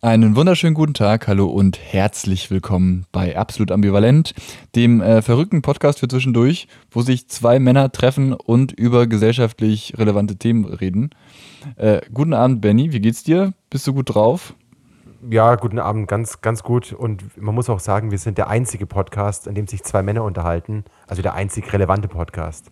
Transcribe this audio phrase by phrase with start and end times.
[0.00, 4.32] Einen wunderschönen guten Tag, hallo und herzlich willkommen bei Absolut Ambivalent,
[4.76, 10.36] dem äh, verrückten Podcast für zwischendurch, wo sich zwei Männer treffen und über gesellschaftlich relevante
[10.36, 11.10] Themen reden.
[11.74, 13.54] Äh, guten Abend, Benny, wie geht's dir?
[13.70, 14.54] Bist du gut drauf?
[15.28, 16.92] Ja, guten Abend, ganz, ganz gut.
[16.92, 20.22] Und man muss auch sagen, wir sind der einzige Podcast, an dem sich zwei Männer
[20.22, 20.84] unterhalten.
[21.08, 22.70] Also der einzig relevante Podcast.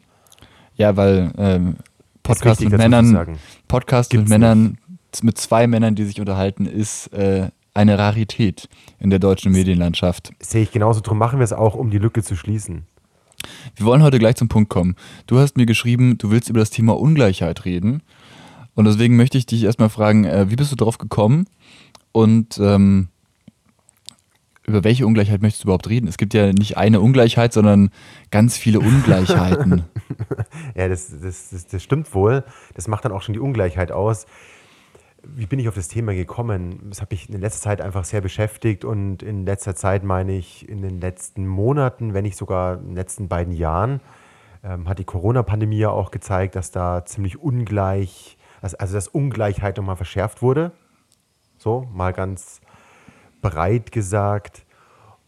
[0.77, 1.79] Ja, weil ähm,
[2.22, 4.86] Podcast mit Männern, Podcast mit Männern mit
[5.34, 10.32] zwei Männern, die sich unterhalten, ist äh, eine Rarität in der deutschen Medienlandschaft.
[10.40, 11.00] Sehe ich genauso.
[11.00, 12.86] Darum machen wir es auch, um die Lücke zu schließen.
[13.76, 14.96] Wir wollen heute gleich zum Punkt kommen.
[15.26, 18.02] Du hast mir geschrieben, du willst über das Thema Ungleichheit reden.
[18.74, 21.46] Und deswegen möchte ich dich erstmal fragen, äh, wie bist du darauf gekommen?
[22.12, 23.08] Und ähm,
[24.66, 26.08] über welche Ungleichheit möchtest du überhaupt reden?
[26.08, 27.90] Es gibt ja nicht eine Ungleichheit, sondern
[28.30, 29.85] ganz viele Ungleichheiten.
[30.74, 32.44] ja, das, das, das, das, stimmt wohl.
[32.74, 34.27] Das macht dann auch schon die Ungleichheit aus
[35.34, 36.80] wie bin ich auf das Thema gekommen?
[36.89, 40.69] Das hat mich in letzter Zeit einfach sehr beschäftigt und in letzter Zeit meine ich
[40.69, 44.00] in den letzten Monaten, wenn nicht sogar in den letzten beiden Jahren,
[44.62, 49.77] ähm, hat die Corona-Pandemie ja auch gezeigt, dass da ziemlich ungleich, also, also dass Ungleichheit
[49.77, 50.72] nochmal verschärft wurde.
[51.58, 52.60] So, mal ganz
[53.42, 54.64] breit gesagt.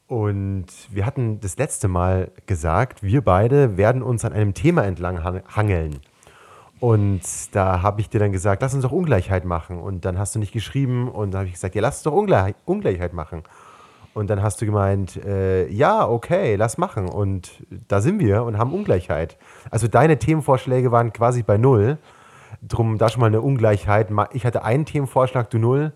[0.06, 5.22] Und wir hatten das letzte Mal gesagt, wir beide werden uns an einem Thema entlang
[5.22, 6.00] hangeln.
[6.80, 9.78] Und da habe ich dir dann gesagt, lass uns doch Ungleichheit machen.
[9.78, 12.12] Und dann hast du nicht geschrieben und dann habe ich gesagt, ja, lass uns doch
[12.12, 13.42] Ungleich Ungleichheit machen.
[14.14, 17.08] Und dann hast du gemeint, äh, ja, okay, lass machen.
[17.08, 19.36] Und da sind wir und haben Ungleichheit.
[19.70, 21.98] Also deine Themenvorschläge waren quasi bei null.
[22.62, 24.08] Drum da schon mal eine Ungleichheit.
[24.32, 25.92] Ich hatte einen Themenvorschlag, du null.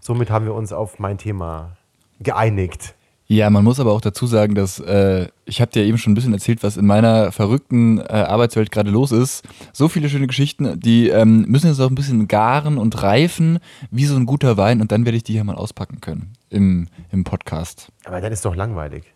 [0.00, 1.72] Somit haben wir uns auf mein Thema
[2.20, 2.94] geeinigt.
[3.28, 6.14] Ja, man muss aber auch dazu sagen, dass äh, ich habe dir eben schon ein
[6.14, 9.44] bisschen erzählt, was in meiner verrückten äh, Arbeitswelt gerade los ist.
[9.72, 13.58] So viele schöne Geschichten, die ähm, müssen jetzt auch ein bisschen garen und reifen,
[13.90, 16.86] wie so ein guter Wein, und dann werde ich die hier mal auspacken können im,
[17.10, 17.88] im Podcast.
[18.04, 19.12] Aber dann ist doch langweilig.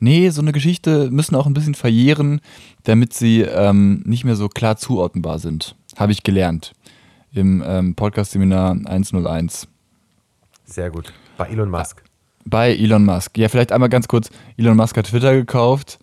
[0.00, 2.40] Nee, so eine Geschichte müssen auch ein bisschen verjähren,
[2.84, 5.76] damit sie ähm, nicht mehr so klar zuordnenbar sind.
[5.96, 6.72] Habe ich gelernt
[7.32, 9.68] im ähm, Podcast-Seminar 101.
[10.64, 11.14] Sehr gut.
[11.38, 12.05] Bei Elon Musk.
[12.46, 13.36] Bei Elon Musk.
[13.36, 14.30] Ja, vielleicht einmal ganz kurz.
[14.56, 15.98] Elon Musk hat Twitter gekauft.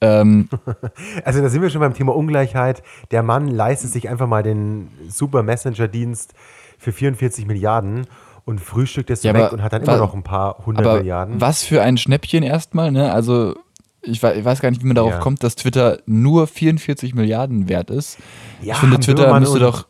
[0.00, 0.48] Ähm,
[1.24, 2.82] also da sind wir schon beim Thema Ungleichheit.
[3.10, 6.34] Der Mann leistet sich einfach mal den Super Messenger-Dienst
[6.78, 8.06] für 44 Milliarden
[8.44, 11.40] und frühstückt es ja, weg und hat dann immer noch ein paar hundert Milliarden.
[11.40, 13.12] Was für ein Schnäppchen erstmal, ne?
[13.12, 13.54] Also
[14.02, 15.18] ich weiß, gar nicht, wie man darauf ja.
[15.18, 18.18] kommt, dass Twitter nur 44 Milliarden wert ist.
[18.62, 19.86] Ja, ich finde, Twitter Böhmermann müsste doch.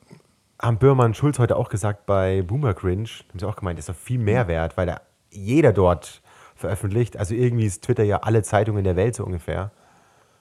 [0.58, 3.94] Haben Böhmermann Schulz heute auch gesagt bei Boomer Cringe, haben sie auch gemeint, ist doch
[3.94, 5.02] viel mehr wert, weil der
[5.36, 6.22] jeder dort
[6.54, 7.16] veröffentlicht.
[7.16, 9.70] Also irgendwie ist Twitter ja alle Zeitungen der Welt so ungefähr.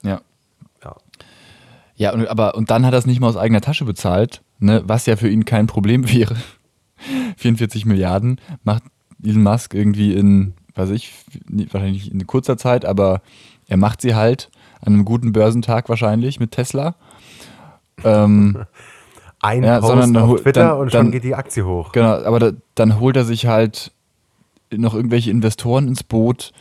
[0.02, 0.22] Ja.
[0.84, 0.96] Ja,
[1.96, 4.84] ja und, aber, und dann hat er es nicht mal aus eigener Tasche bezahlt, ne,
[4.86, 6.36] was ja für ihn kein Problem wäre.
[7.38, 8.84] 44 Milliarden macht
[9.24, 11.14] Elon Musk irgendwie in, weiß ich,
[11.72, 13.22] wahrscheinlich in kurzer Zeit, aber
[13.68, 14.50] er macht sie halt
[14.82, 16.96] an einem guten Börsentag wahrscheinlich mit Tesla.
[18.04, 18.66] Ähm,
[19.42, 21.92] Ein ja, Post sondern auf Twitter dann, und schon dann, geht die Aktie hoch.
[21.92, 23.92] Genau, aber da, dann holt er sich halt
[24.78, 26.52] noch irgendwelche Investoren ins Boot,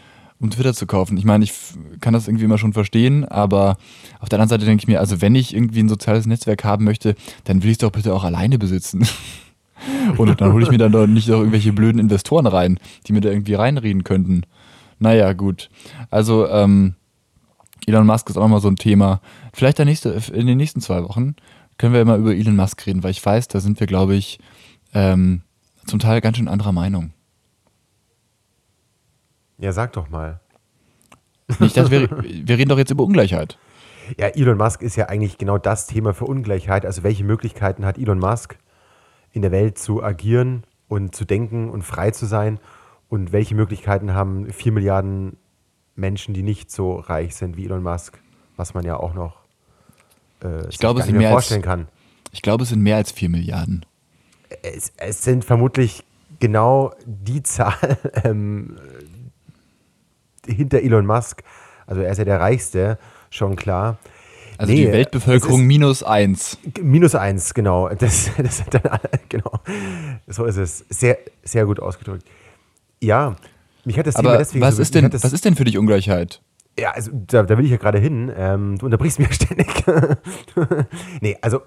[0.41, 1.17] um Twitter zu kaufen.
[1.17, 1.53] Ich meine, ich
[2.01, 3.77] kann das irgendwie immer schon verstehen, aber
[4.21, 6.85] auf der anderen Seite denke ich mir, also wenn ich irgendwie ein soziales Netzwerk haben
[6.85, 7.15] möchte,
[7.45, 9.07] dann will ich es doch bitte auch alleine besitzen.
[10.17, 13.21] Und dann hole ich mir dann doch nicht noch irgendwelche blöden Investoren rein, die mir
[13.21, 14.43] da irgendwie reinreden könnten.
[14.99, 15.69] Naja, gut.
[16.11, 16.95] Also, ähm,
[17.87, 19.21] Elon Musk ist auch nochmal so ein Thema.
[19.53, 21.35] Vielleicht der nächste, in den nächsten zwei Wochen
[21.77, 24.39] können wir mal über Elon Musk reden, weil ich weiß, da sind wir, glaube ich,
[24.95, 25.43] ähm,
[25.87, 27.13] zum Teil ganz schön anderer Meinung.
[29.59, 30.41] Ja, sag doch mal.
[31.59, 33.59] Nicht, dass wir, wir reden doch jetzt über Ungleichheit.
[34.19, 36.85] Ja, Elon Musk ist ja eigentlich genau das Thema für Ungleichheit.
[36.85, 38.59] Also welche Möglichkeiten hat Elon Musk
[39.33, 42.59] in der Welt zu agieren und zu denken und frei zu sein?
[43.09, 45.37] Und welche Möglichkeiten haben vier Milliarden
[45.95, 48.19] Menschen, die nicht so reich sind wie Elon Musk,
[48.57, 49.45] was man ja auch noch
[50.45, 51.89] äh, ich glaube, es sind mehr vorstellen als, kann.
[52.33, 53.85] Ich glaube, es sind mehr als vier Milliarden.
[54.63, 56.05] Es, es sind vermutlich
[56.41, 58.77] genau die Zahl, ähm,
[60.47, 61.43] hinter Elon Musk.
[61.87, 62.99] Also er ist ja der Reichste,
[63.31, 63.99] schon klar.
[64.57, 66.59] Also nee, die Weltbevölkerung minus eins.
[66.81, 67.89] Minus eins, genau.
[67.99, 68.99] Das, das dann,
[69.29, 69.61] genau.
[70.27, 70.85] So ist es.
[70.89, 72.25] Sehr, sehr gut ausgedrückt.
[73.01, 73.37] Ja,
[73.85, 75.77] mich hat das Aber Thema deswegen was so, ist denn, Was ist denn für dich
[75.77, 76.41] Ungleichheit?
[76.79, 78.33] Ja, also da, da will ich ja gerade hin.
[78.37, 79.69] Ähm, du unterbrichst mich ja ständig.
[81.21, 81.61] nee, also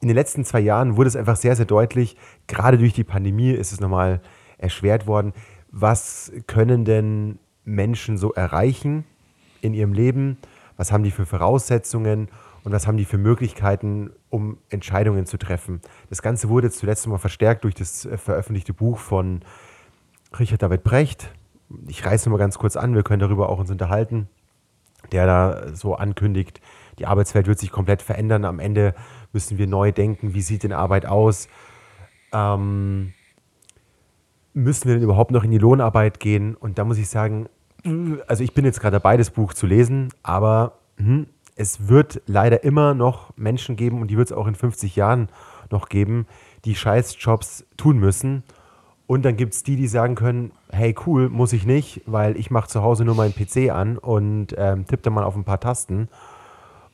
[0.00, 3.50] in den letzten zwei Jahren wurde es einfach sehr, sehr deutlich, gerade durch die Pandemie
[3.50, 4.20] ist es nochmal
[4.56, 5.34] erschwert worden.
[5.70, 7.38] Was können denn
[7.74, 9.04] Menschen so erreichen
[9.60, 10.38] in ihrem Leben,
[10.76, 12.28] was haben die für Voraussetzungen
[12.64, 15.80] und was haben die für Möglichkeiten, um Entscheidungen zu treffen.
[16.08, 19.40] Das Ganze wurde zuletzt mal verstärkt durch das äh, veröffentlichte Buch von
[20.38, 21.32] Richard David Brecht,
[21.88, 24.28] ich reiße nur mal ganz kurz an, wir können darüber auch uns unterhalten,
[25.12, 26.60] der da so ankündigt,
[26.98, 28.44] die Arbeitswelt wird sich komplett verändern.
[28.44, 28.94] Am Ende
[29.32, 31.48] müssen wir neu denken, wie sieht denn Arbeit aus?
[32.32, 33.14] Ähm,
[34.52, 36.54] müssen wir denn überhaupt noch in die Lohnarbeit gehen?
[36.54, 37.48] Und da muss ich sagen,
[38.26, 42.64] also ich bin jetzt gerade dabei, das Buch zu lesen, aber hm, es wird leider
[42.64, 45.28] immer noch Menschen geben und die wird es auch in 50 Jahren
[45.70, 46.26] noch geben,
[46.64, 48.42] die Scheißjobs tun müssen.
[49.06, 52.50] Und dann gibt es die, die sagen können, hey cool, muss ich nicht, weil ich
[52.50, 55.60] mache zu Hause nur meinen PC an und ähm, tippe dann mal auf ein paar
[55.60, 56.08] Tasten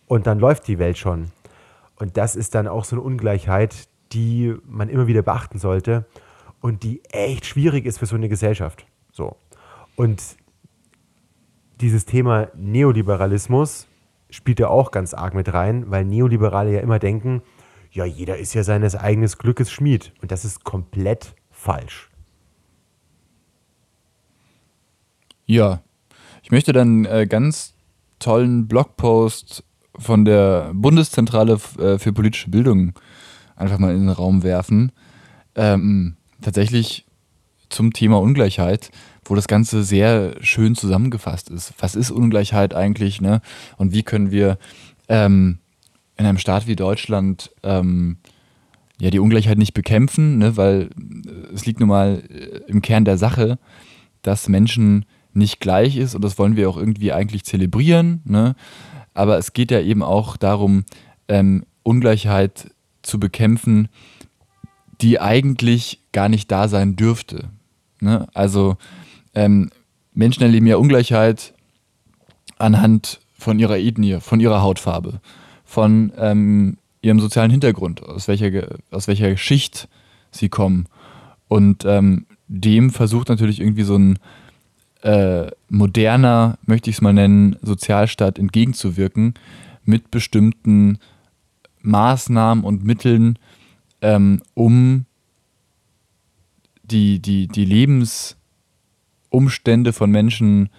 [0.07, 1.31] und dann läuft die Welt schon.
[1.97, 6.07] Und das ist dann auch so eine Ungleichheit, die man immer wieder beachten sollte
[6.61, 8.87] und die echt schwierig ist für so eine Gesellschaft.
[9.13, 9.37] So.
[9.95, 10.23] Und
[11.81, 13.87] dieses Thema Neoliberalismus
[14.31, 17.43] spielt ja auch ganz arg mit rein, weil Neoliberale ja immer denken,
[17.91, 20.13] ja, jeder ist ja seines eigenen Glückes Schmied.
[20.21, 22.11] Und das ist komplett falsch.
[25.47, 25.81] Ja,
[26.43, 27.75] ich möchte dann äh, ganz
[28.19, 29.65] tollen Blogpost
[29.99, 32.93] von der Bundeszentrale äh, für politische Bildung
[33.55, 34.93] einfach mal in den Raum werfen.
[35.55, 37.07] Ähm, tatsächlich
[37.69, 38.91] zum Thema Ungleichheit,
[39.31, 41.75] wo das Ganze sehr schön zusammengefasst ist.
[41.79, 43.21] Was ist Ungleichheit eigentlich?
[43.21, 43.41] Ne?
[43.77, 44.59] Und wie können wir
[45.09, 45.59] ähm,
[46.17, 48.19] in einem Staat wie Deutschland ähm,
[49.01, 50.57] ja die Ungleichheit nicht bekämpfen, ne?
[50.57, 50.91] weil
[51.55, 53.59] es liegt nun mal äh, im Kern der Sache,
[54.23, 58.23] dass Menschen nicht gleich ist und das wollen wir auch irgendwie eigentlich zelebrieren.
[58.25, 58.57] Ne?
[59.13, 60.85] Aber es geht ja eben auch darum,
[61.29, 62.71] ähm, Ungleichheit
[63.03, 63.89] zu bekämpfen,
[65.01, 67.51] die eigentlich gar nicht da sein dürfte.
[68.01, 68.27] Ne?
[68.35, 68.77] Also
[69.37, 69.71] ähm,
[70.15, 71.55] Menschen erleben ja Ungleichheit
[72.59, 75.21] anhand von ihrer Ethnie, von ihrer Hautfarbe,
[75.65, 79.89] von ähm, ihrem sozialen Hintergrund, aus welcher, aus welcher Schicht
[80.31, 80.87] sie kommen.
[81.49, 84.19] Und ähm, dem versucht natürlich irgendwie so ein
[85.03, 89.35] äh, moderner, möchte ich es mal nennen, Sozialstaat entgegenzuwirken
[89.85, 90.99] mit bestimmten
[91.83, 93.39] Maßnahmen und Mitteln,
[94.01, 95.05] ähm, um
[96.83, 97.65] die, die, die
[99.37, 100.71] Lebensumstände von Menschen,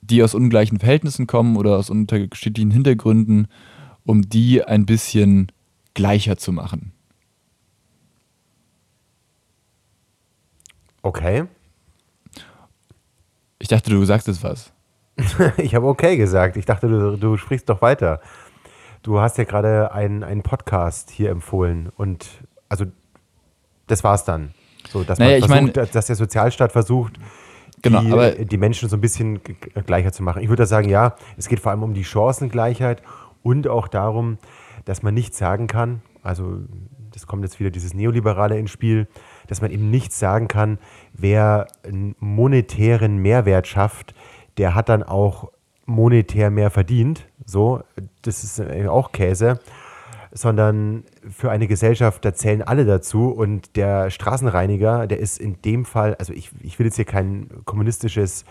[0.00, 3.46] die aus ungleichen Verhältnissen kommen oder aus unterschiedlichen Hintergründen,
[4.04, 5.52] um die ein bisschen
[5.94, 6.92] gleicher zu machen.
[11.02, 11.44] Okay.
[13.58, 14.72] Ich dachte, du sagst jetzt was.
[15.56, 16.56] ich habe okay gesagt.
[16.56, 18.20] Ich dachte, du, du sprichst doch weiter.
[19.02, 22.28] Du hast ja gerade einen, einen Podcast hier empfohlen und
[22.68, 22.86] also
[23.86, 24.54] das war's dann.
[24.90, 27.18] So, dass, naja, man versucht, mein, dass der Sozialstaat versucht,
[27.82, 29.40] genau, die, aber, die Menschen so ein bisschen
[29.86, 30.42] gleicher zu machen.
[30.42, 33.02] Ich würde sagen, ja, es geht vor allem um die Chancengleichheit
[33.42, 34.38] und auch darum,
[34.84, 36.60] dass man nicht sagen kann, also
[37.12, 39.06] das kommt jetzt wieder dieses Neoliberale ins Spiel,
[39.46, 40.78] dass man eben nicht sagen kann,
[41.12, 44.14] wer einen monetären Mehrwert schafft,
[44.56, 45.50] der hat dann auch
[45.84, 47.26] monetär mehr verdient.
[47.44, 47.82] So,
[48.22, 49.60] das ist auch Käse.
[50.34, 53.28] Sondern für eine Gesellschaft, da zählen alle dazu.
[53.28, 57.48] Und der Straßenreiniger, der ist in dem Fall, also ich, ich will jetzt hier kein
[57.64, 58.44] kommunistisches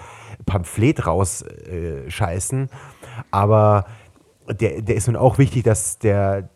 [0.46, 2.70] Pamphlet rausscheißen,
[3.32, 3.86] aber
[4.48, 6.50] der, der ist nun auch wichtig, dass der,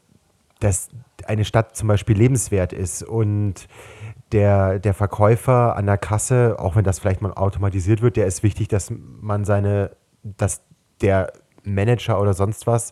[0.60, 0.90] dass
[1.26, 3.68] eine Stadt zum Beispiel lebenswert ist und
[4.32, 8.44] der, der Verkäufer an der Kasse, auch wenn das vielleicht mal automatisiert wird, der ist
[8.44, 9.92] wichtig, dass man seine,
[10.24, 10.62] dass
[11.02, 11.32] der
[11.64, 12.92] Manager oder sonst was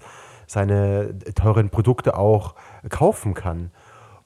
[0.54, 2.56] seine teuren Produkte auch
[2.90, 3.72] kaufen kann.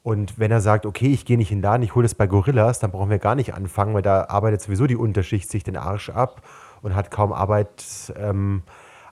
[0.03, 2.27] Und wenn er sagt, okay, ich gehe nicht in den Laden, ich hole das bei
[2.27, 5.75] Gorillas, dann brauchen wir gar nicht anfangen, weil da arbeitet sowieso die Unterschicht sich den
[5.75, 6.43] Arsch ab
[6.81, 7.83] und hat kaum Arbeit,
[8.17, 8.63] ähm,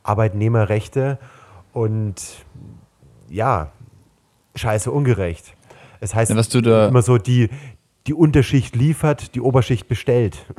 [0.03, 1.19] Arbeitnehmerrechte.
[1.73, 2.45] Und
[3.27, 3.71] ja,
[4.55, 5.53] scheiße ungerecht.
[5.99, 7.49] Es heißt ja, immer so, die,
[8.07, 10.45] die Unterschicht liefert, die Oberschicht bestellt.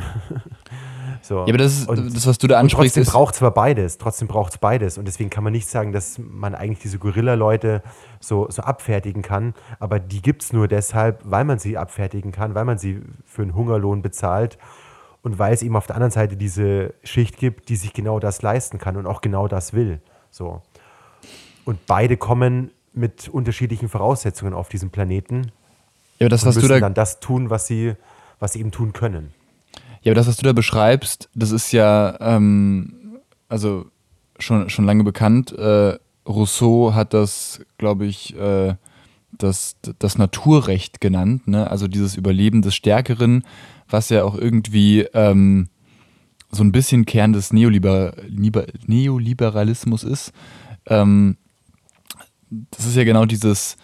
[1.27, 1.39] so.
[1.39, 2.97] Ja, aber das ist und, das, was du da ansprichst.
[2.97, 4.99] Trotzdem braucht es zwar beides, trotzdem braucht es beides.
[4.99, 7.83] Und deswegen kann man nicht sagen, dass man eigentlich diese Gorilla-Leute
[8.21, 9.55] so, so abfertigen kann.
[9.79, 13.43] Aber die gibt es nur deshalb, weil man sie abfertigen kann, weil man sie für
[13.43, 14.59] einen Hungerlohn bezahlt
[15.23, 18.43] und weil es eben auf der anderen Seite diese Schicht gibt, die sich genau das
[18.43, 20.01] leisten kann und auch genau das will.
[20.31, 20.63] So.
[21.65, 25.53] Und beide kommen mit unterschiedlichen Voraussetzungen auf diesem Planeten.
[26.19, 27.95] Ja, aber das, und was müssen du da dann das tun, was sie,
[28.39, 29.35] was sie eben tun können.
[30.07, 33.87] Ja, aber das, was du da beschreibst, das ist ja ähm, also
[34.39, 35.51] schon, schon lange bekannt.
[35.51, 35.99] Äh,
[36.29, 38.77] Rousseau hat das, glaube ich, äh,
[39.33, 41.69] das, das Naturrecht genannt, ne?
[41.69, 43.43] also dieses Überleben des Stärkeren,
[43.89, 45.71] was ja auch irgendwie ähm,
[46.53, 48.15] so ein bisschen Kern des Neoliber
[48.87, 50.33] Neoliberalismus ist.
[50.87, 51.37] Ähm,
[52.71, 53.77] das ist ja genau dieses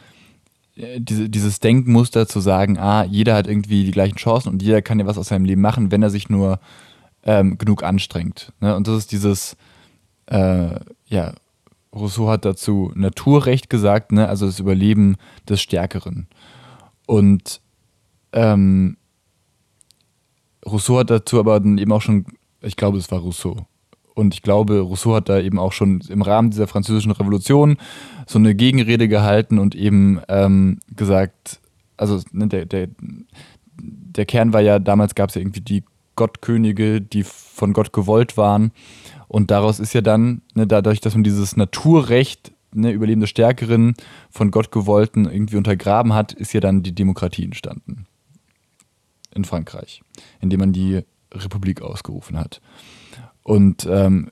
[0.76, 4.98] diese, dieses Denkmuster zu sagen, ah, jeder hat irgendwie die gleichen Chancen und jeder kann
[4.98, 6.60] ja was aus seinem Leben machen, wenn er sich nur
[7.24, 8.52] ähm, genug anstrengt.
[8.60, 8.74] Ne?
[8.74, 9.56] Und das ist dieses,
[10.26, 11.34] äh, ja,
[11.94, 14.28] Rousseau hat dazu Naturrecht gesagt, ne?
[14.28, 15.16] also das Überleben
[15.48, 16.26] des Stärkeren.
[17.06, 17.60] Und
[18.32, 18.96] ähm,
[20.64, 22.24] Rousseau hat dazu aber dann eben auch schon,
[22.62, 23.66] ich glaube, es war Rousseau.
[24.14, 27.78] Und ich glaube, Rousseau hat da eben auch schon im Rahmen dieser französischen Revolution
[28.26, 31.60] so eine Gegenrede gehalten und eben ähm, gesagt,
[31.96, 32.88] also ne, der, der,
[33.78, 35.84] der Kern war ja, damals gab es ja irgendwie die
[36.16, 38.72] Gottkönige, die von Gott gewollt waren.
[39.28, 43.94] Und daraus ist ja dann, ne, dadurch, dass man dieses Naturrecht, ne, Überleben des Stärkeren,
[44.30, 48.06] von Gott gewollten irgendwie untergraben hat, ist ja dann die Demokratie entstanden.
[49.34, 50.02] In Frankreich,
[50.42, 51.00] indem man die
[51.32, 52.60] Republik ausgerufen hat.
[53.42, 54.30] Und ähm,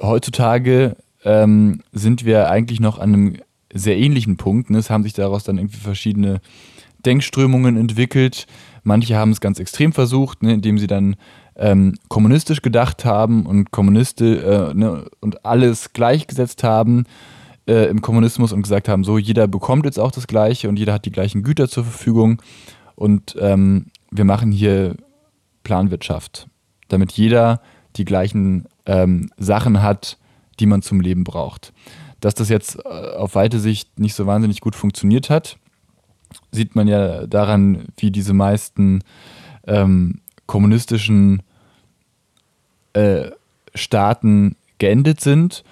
[0.00, 3.36] heutzutage ähm, sind wir eigentlich noch an einem
[3.72, 4.70] sehr ähnlichen Punkt.
[4.70, 4.78] Ne?
[4.78, 6.40] Es haben sich daraus dann irgendwie verschiedene
[7.04, 8.46] Denkströmungen entwickelt.
[8.82, 11.16] Manche haben es ganz extrem versucht, ne, indem sie dann
[11.56, 17.04] ähm, kommunistisch gedacht haben und Kommuniste äh, ne, und alles gleichgesetzt haben
[17.66, 20.92] äh, im Kommunismus und gesagt haben, so jeder bekommt jetzt auch das Gleiche und jeder
[20.92, 22.42] hat die gleichen Güter zur Verfügung
[22.94, 24.96] und ähm, wir machen hier
[25.64, 26.48] Planwirtschaft,
[26.88, 27.60] damit jeder
[27.96, 30.18] die gleichen ähm, Sachen hat,
[30.60, 31.72] die man zum Leben braucht.
[32.20, 35.58] Dass das jetzt äh, auf weite Sicht nicht so wahnsinnig gut funktioniert hat,
[36.50, 39.02] sieht man ja daran, wie diese meisten
[39.66, 41.42] ähm, kommunistischen
[42.92, 43.30] äh,
[43.74, 45.64] Staaten geendet sind.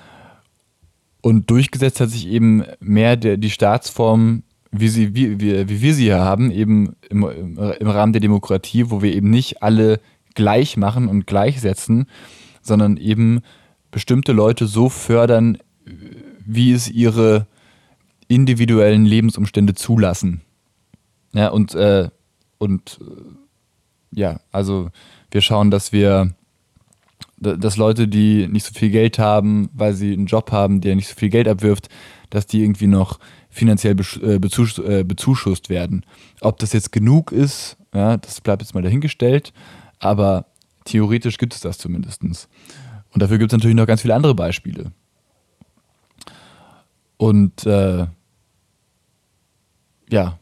[1.20, 5.94] Und durchgesetzt hat sich eben mehr der, die Staatsform, wie, sie, wie, wie, wie wir
[5.94, 10.00] sie hier haben, eben im, im Rahmen der Demokratie, wo wir eben nicht alle
[10.34, 12.06] gleich machen und gleichsetzen,
[12.62, 13.40] sondern eben
[13.90, 15.58] bestimmte Leute so fördern,
[16.44, 17.46] wie es ihre
[18.28, 20.40] individuellen Lebensumstände zulassen.
[21.32, 22.08] Ja, und, äh,
[22.58, 24.90] und äh, ja, also
[25.30, 26.32] wir schauen, dass wir,
[27.38, 31.08] dass Leute, die nicht so viel Geld haben, weil sie einen Job haben, der nicht
[31.08, 31.88] so viel Geld abwirft,
[32.30, 33.18] dass die irgendwie noch
[33.50, 36.04] finanziell äh, äh, bezuschusst werden.
[36.40, 39.52] Ob das jetzt genug ist, ja, das bleibt jetzt mal dahingestellt,
[40.04, 40.46] aber
[40.84, 42.22] theoretisch gibt es das zumindest.
[42.22, 44.92] Und dafür gibt es natürlich noch ganz viele andere Beispiele.
[47.16, 48.06] Und äh,
[50.10, 50.38] ja,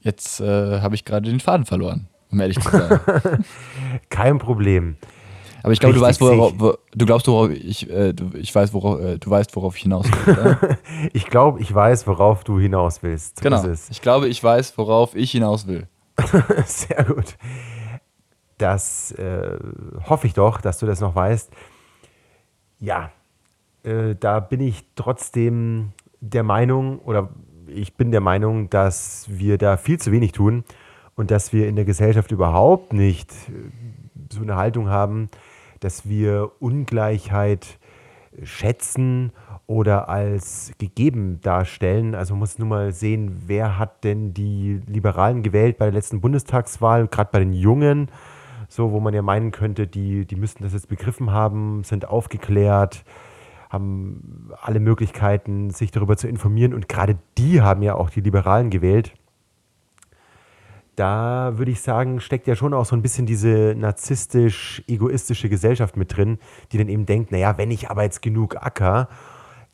[0.00, 3.00] Jetzt äh, habe ich gerade den Faden verloren, um ehrlich zu sein.
[4.08, 4.96] Kein Problem.
[5.62, 8.72] Aber ich glaube, du weißt, worauf, wo, du glaubst, worauf ich, äh, du, ich weiß,
[8.72, 10.78] worauf, äh, du weißt, worauf ich hinaus will.
[11.12, 13.42] ich glaube, ich weiß, worauf du hinaus willst.
[13.42, 13.62] Genau.
[13.90, 15.86] Ich glaube, ich weiß, worauf ich hinaus will.
[16.64, 17.36] Sehr gut.
[18.60, 19.58] Das äh,
[20.06, 21.50] hoffe ich doch, dass du das noch weißt.
[22.78, 23.10] Ja,
[23.84, 27.30] äh, da bin ich trotzdem der Meinung, oder
[27.66, 30.64] ich bin der Meinung, dass wir da viel zu wenig tun
[31.16, 33.70] und dass wir in der Gesellschaft überhaupt nicht äh,
[34.30, 35.30] so eine Haltung haben,
[35.80, 37.78] dass wir Ungleichheit
[38.42, 39.32] schätzen
[39.66, 42.14] oder als gegeben darstellen.
[42.14, 46.20] Also man muss nur mal sehen, wer hat denn die Liberalen gewählt bei der letzten
[46.20, 48.10] Bundestagswahl, gerade bei den Jungen,
[48.70, 53.04] so wo man ja meinen könnte, die, die müssten das jetzt begriffen haben, sind aufgeklärt,
[53.68, 56.72] haben alle Möglichkeiten, sich darüber zu informieren.
[56.72, 59.12] Und gerade die haben ja auch die Liberalen gewählt.
[60.94, 66.16] Da würde ich sagen, steckt ja schon auch so ein bisschen diese narzisstisch-egoistische Gesellschaft mit
[66.16, 66.38] drin,
[66.70, 69.08] die dann eben denkt, naja, wenn ich aber jetzt genug acker,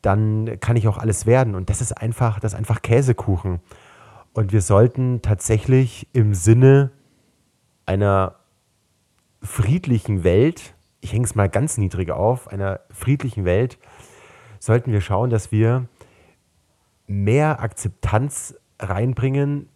[0.01, 1.53] dann kann ich auch alles werden.
[1.53, 3.59] Und das ist einfach, das ist einfach Käsekuchen.
[4.33, 6.91] Und wir sollten tatsächlich im Sinne
[7.85, 8.36] einer
[9.41, 10.75] friedlichen Welt
[11.07, 13.77] ich hänge es mal ganz niedrig auf, einer friedlichen Welt,
[14.59, 15.87] sollten wir schauen, dass wir
[17.07, 19.69] mehr Akzeptanz reinbringen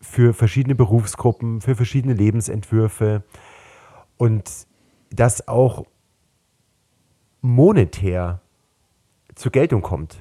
[0.00, 3.22] für verschiedene Berufsgruppen, für verschiedene Lebensentwürfe
[4.16, 4.66] und
[5.10, 5.84] das auch
[7.42, 8.40] monetär
[9.34, 10.20] zur Geltung kommt.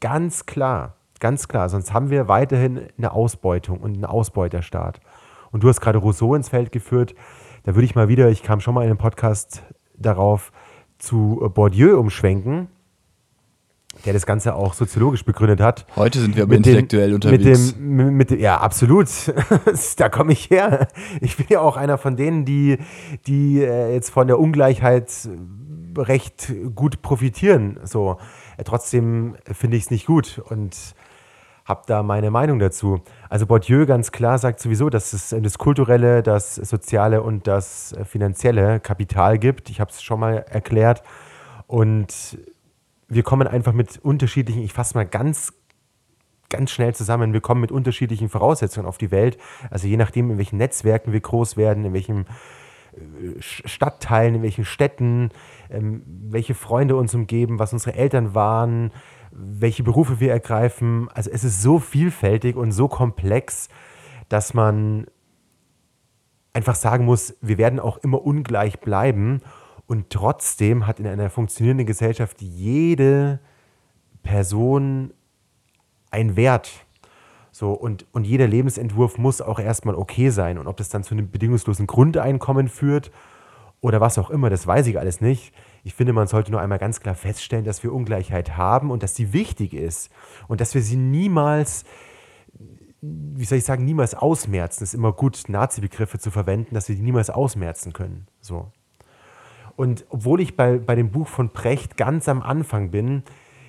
[0.00, 1.68] Ganz klar, ganz klar.
[1.68, 5.00] Sonst haben wir weiterhin eine Ausbeutung und einen Ausbeuterstaat.
[5.52, 7.14] Und du hast gerade Rousseau ins Feld geführt.
[7.66, 9.64] Da würde ich mal wieder, ich kam schon mal in einem Podcast
[9.98, 10.52] darauf,
[10.98, 12.68] zu Bourdieu umschwenken,
[14.04, 15.84] der das Ganze auch soziologisch begründet hat.
[15.96, 17.74] Heute sind wir aber intellektuell dem, unterwegs.
[17.76, 19.08] Mit dem, mit, ja, absolut.
[19.96, 20.86] da komme ich her.
[21.20, 22.78] Ich bin ja auch einer von denen, die,
[23.26, 25.28] die äh, jetzt von der Ungleichheit
[25.98, 27.80] recht gut profitieren.
[27.82, 28.18] So.
[28.58, 30.40] Äh, trotzdem finde ich es nicht gut.
[30.48, 30.94] Und
[31.66, 33.02] habe da meine Meinung dazu.
[33.28, 38.80] Also Bourdieu ganz klar sagt sowieso, dass es das kulturelle, das soziale und das finanzielle
[38.80, 39.68] Kapital gibt.
[39.68, 41.02] Ich habe es schon mal erklärt.
[41.66, 42.38] Und
[43.08, 45.52] wir kommen einfach mit unterschiedlichen, ich fasse mal ganz
[46.48, 47.32] ganz schnell zusammen.
[47.32, 49.36] Wir kommen mit unterschiedlichen Voraussetzungen auf die Welt.
[49.68, 52.20] Also je nachdem, in welchen Netzwerken wir groß werden, in welchen
[52.92, 55.30] äh, Stadtteilen, in welchen Städten,
[55.70, 58.92] ähm, welche Freunde uns umgeben, was unsere Eltern waren,
[59.36, 61.08] welche Berufe wir ergreifen.
[61.14, 63.68] Also es ist so vielfältig und so komplex,
[64.28, 65.06] dass man
[66.52, 69.42] einfach sagen muss, wir werden auch immer ungleich bleiben.
[69.86, 73.38] Und trotzdem hat in einer funktionierenden Gesellschaft jede
[74.22, 75.12] Person
[76.10, 76.86] einen Wert.
[77.52, 80.58] So, und, und jeder Lebensentwurf muss auch erstmal okay sein.
[80.58, 83.10] Und ob das dann zu einem bedingungslosen Grundeinkommen führt
[83.80, 85.52] oder was auch immer, das weiß ich alles nicht.
[85.86, 89.14] Ich finde, man sollte nur einmal ganz klar feststellen, dass wir Ungleichheit haben und dass
[89.14, 90.10] sie wichtig ist
[90.48, 91.84] und dass wir sie niemals,
[93.00, 94.82] wie soll ich sagen, niemals ausmerzen.
[94.82, 98.26] Es ist immer gut, Nazi-Begriffe zu verwenden, dass wir die niemals ausmerzen können.
[98.40, 98.72] So.
[99.76, 103.22] Und obwohl ich bei, bei dem Buch von Precht ganz am Anfang bin,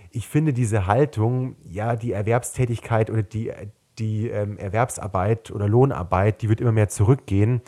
[0.10, 3.52] ich finde diese Haltung, ja, die Erwerbstätigkeit oder die,
[4.00, 7.62] die ähm, Erwerbsarbeit oder Lohnarbeit, die wird immer mehr zurückgehen.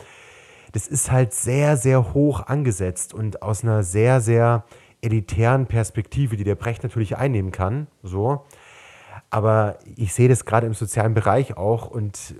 [0.72, 4.64] Das ist halt sehr, sehr hoch angesetzt und aus einer sehr, sehr
[5.02, 7.86] elitären Perspektive, die der Brecht natürlich einnehmen kann.
[8.02, 8.44] So.
[9.30, 12.34] Aber ich sehe das gerade im sozialen Bereich auch und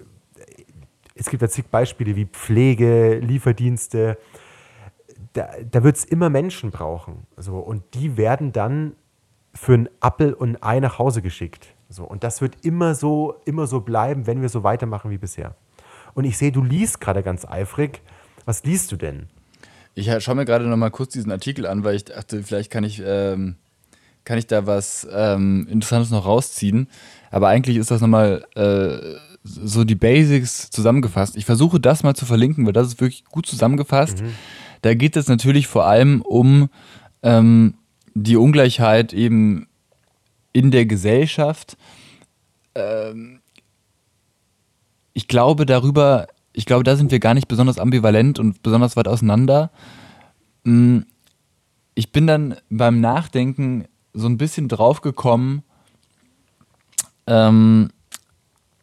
[1.15, 4.17] es gibt da zig Beispiele wie Pflege, Lieferdienste.
[5.35, 7.27] Da, da wird es immer Menschen brauchen.
[7.37, 8.97] So, und die werden dann
[9.55, 11.75] für einen Appel und ein Ei nach Hause geschickt.
[11.89, 15.55] So, und das wird immer so, immer so bleiben, wenn wir so weitermachen wie bisher.
[16.15, 18.01] Und ich sehe, du liest gerade ganz eifrig.
[18.45, 19.29] Was liest du denn?
[19.95, 22.85] Ich schaue mir gerade noch mal kurz diesen Artikel an, weil ich dachte, vielleicht kann
[22.85, 23.57] ich, ähm,
[24.25, 26.89] kann ich da was ähm, Interessantes noch rausziehen.
[27.31, 31.37] Aber eigentlich ist das nochmal äh, so die Basics zusammengefasst.
[31.37, 34.23] Ich versuche das mal zu verlinken, weil das ist wirklich gut zusammengefasst.
[34.23, 34.35] Mhm.
[34.83, 36.71] Da geht es natürlich vor allem um
[37.23, 37.75] ähm,
[38.15, 39.69] die Ungleichheit eben
[40.53, 41.77] in der Gesellschaft.
[42.75, 43.41] Ähm,
[45.13, 49.09] ich glaube darüber, ich glaube, da sind wir gar nicht besonders ambivalent und besonders weit
[49.09, 49.71] auseinander.
[50.65, 51.01] Mm,
[51.95, 55.63] ich bin dann beim Nachdenken so ein bisschen drauf gekommen,
[57.27, 57.91] ähm,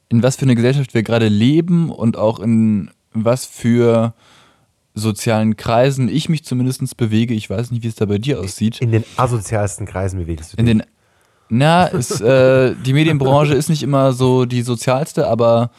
[0.10, 4.14] in was für eine Gesellschaft wir gerade leben und auch in was für
[4.94, 7.34] sozialen Kreisen ich mich zumindest bewege.
[7.34, 8.82] Ich weiß nicht, wie es da bei dir aussieht.
[8.82, 10.60] In den asozialsten Kreisen bewegst du dich.
[10.60, 10.84] In den,
[11.50, 15.72] na, ist, äh, die Medienbranche ist nicht immer so die sozialste, aber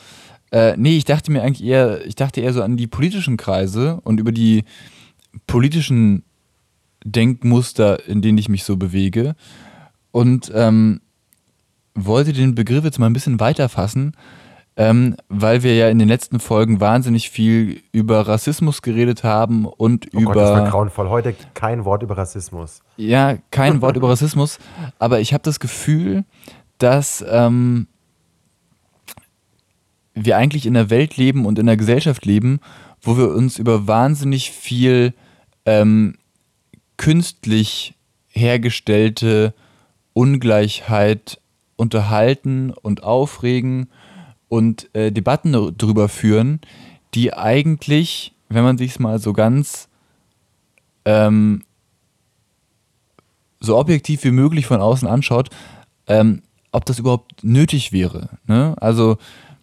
[0.51, 4.01] äh, nee, ich dachte mir eigentlich eher, ich dachte eher so an die politischen Kreise
[4.05, 4.65] und über die
[5.47, 6.25] politischen
[7.05, 9.35] Denkmuster, in denen ich mich so bewege.
[10.11, 11.01] Und ähm,
[11.95, 14.15] wollte den Begriff jetzt mal ein bisschen weiter fassen
[14.79, 20.07] ähm, weil wir ja in den letzten Folgen wahnsinnig viel über Rassismus geredet haben und
[20.15, 20.33] oh über.
[20.33, 21.09] Gott, das war grauenvoll.
[21.09, 22.81] Heute kein Wort über Rassismus.
[22.97, 24.61] Ja, kein Wort über Rassismus,
[25.01, 26.25] aber ich habe das Gefühl,
[26.79, 27.89] dass ähm,
[30.25, 32.61] wir eigentlich in einer Welt leben und in einer Gesellschaft leben,
[33.01, 35.15] wo wir uns über wahnsinnig viel
[35.65, 36.17] ähm,
[36.97, 37.95] künstlich
[38.29, 39.55] hergestellte
[40.13, 41.41] Ungleichheit
[41.77, 43.89] unterhalten und aufregen
[44.49, 46.61] und äh, Debatten darüber führen,
[47.15, 49.89] die eigentlich, wenn man sich es mal so ganz
[51.05, 51.63] ähm,
[53.61, 55.51] so objektiv wie möglich von außen anschaut,
[56.07, 58.39] ähm, ob das überhaupt nötig wäre.
[58.47, 58.75] Ne?
[58.81, 59.19] Also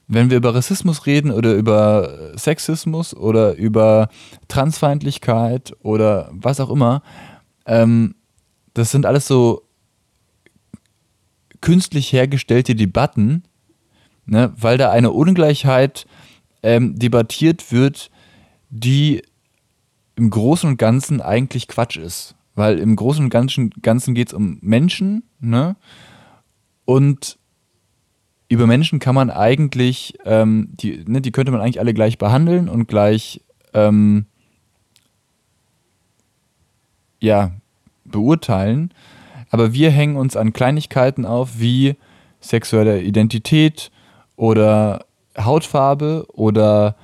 [0.07, 4.09] wenn wir über Rassismus reden oder über Sexismus oder über
[4.47, 7.01] Transfeindlichkeit oder was auch immer,
[7.65, 8.15] ähm,
[8.73, 9.63] das sind alles so
[11.61, 13.43] künstlich hergestellte Debatten,
[14.25, 16.05] ne, weil da eine Ungleichheit
[16.61, 18.11] ähm, debattiert wird,
[18.69, 19.23] die
[20.15, 22.35] im Großen und Ganzen eigentlich Quatsch ist.
[22.53, 25.75] Weil im Großen und Ganzen, Ganzen geht es um Menschen, ne?
[26.85, 27.37] Und
[28.47, 32.69] über Menschen kann man eigentlich, ähm, die, ne, die könnte man eigentlich alle gleich behandeln
[32.69, 33.41] und gleich
[33.73, 34.25] ähm,
[37.19, 37.51] ja,
[38.03, 38.93] beurteilen.
[39.49, 41.95] Aber wir hängen uns an Kleinigkeiten auf wie
[42.39, 43.91] sexuelle Identität,
[44.35, 45.05] oder
[45.37, 46.95] Hautfarbe oder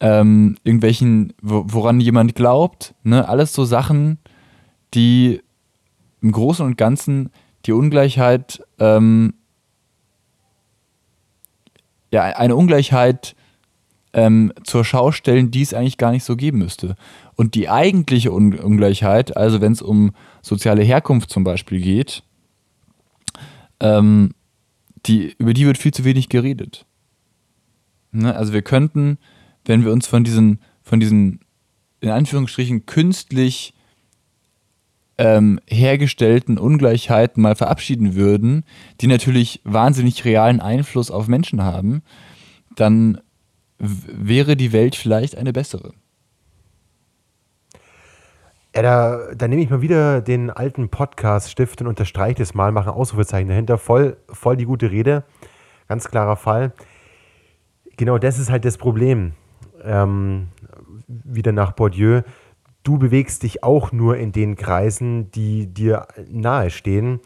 [0.00, 2.94] ähm, irgendwelchen, woran jemand glaubt.
[3.04, 3.28] Ne?
[3.28, 4.18] Alles so Sachen,
[4.94, 5.40] die
[6.20, 7.30] im Großen und Ganzen
[7.66, 9.34] die Ungleichheit, ähm,
[12.12, 13.34] ja, eine Ungleichheit
[14.12, 16.94] ähm, zur Schau stellen, die es eigentlich gar nicht so geben müsste.
[17.34, 22.22] Und die eigentliche Un Ungleichheit, also wenn es um soziale Herkunft zum Beispiel geht,
[23.80, 24.34] ähm,
[25.06, 26.86] die, über die wird viel zu wenig geredet.
[28.12, 28.34] Ne?
[28.36, 29.18] Also wir könnten,
[29.64, 31.40] wenn wir uns von diesen, von diesen,
[32.00, 33.74] in Anführungsstrichen, künstlich
[35.18, 38.64] ähm, hergestellten Ungleichheiten mal verabschieden würden,
[39.00, 42.02] die natürlich wahnsinnig realen Einfluss auf Menschen haben,
[42.76, 43.20] dann
[43.78, 45.92] wäre die Welt vielleicht eine bessere.
[48.74, 52.92] Ja, da, da nehme ich mal wieder den alten Podcast-Stift und unterstreiche es mal, mache
[52.92, 53.76] Ausrufezeichen dahinter.
[53.76, 55.24] Voll, voll die gute Rede.
[55.88, 56.72] Ganz klarer Fall.
[57.98, 59.32] Genau das ist halt das Problem.
[59.84, 60.48] Ähm,
[61.06, 62.22] wieder nach Bourdieu.
[62.82, 67.20] Du bewegst dich auch nur in den Kreisen, die dir nahestehen.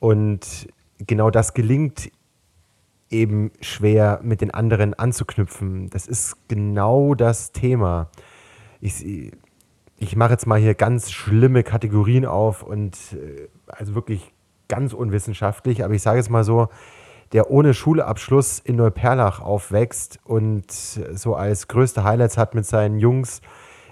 [0.00, 2.10] Und genau das gelingt
[3.10, 5.90] eben schwer mit den anderen anzuknüpfen.
[5.90, 8.08] Das ist genau das Thema.
[8.80, 9.32] Ich,
[9.98, 14.32] ich mache jetzt mal hier ganz schlimme Kategorien auf und äh, also wirklich
[14.68, 16.68] ganz unwissenschaftlich, aber ich sage es mal so,
[17.32, 23.40] der ohne Schulabschluss in Neuperlach aufwächst und so als größte Highlights hat, mit seinen Jungs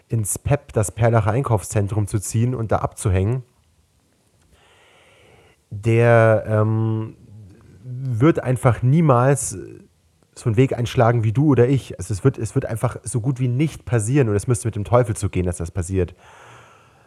[0.08, 3.42] ins PEP, das Perlacher Einkaufszentrum, zu ziehen und da abzuhängen,
[5.70, 7.16] der ähm,
[7.82, 9.56] wird einfach niemals
[10.34, 11.98] so einen Weg einschlagen wie du oder ich.
[11.98, 14.76] Also es wird, es wird einfach so gut wie nicht passieren und es müsste mit
[14.76, 16.14] dem Teufel zugehen, dass das passiert.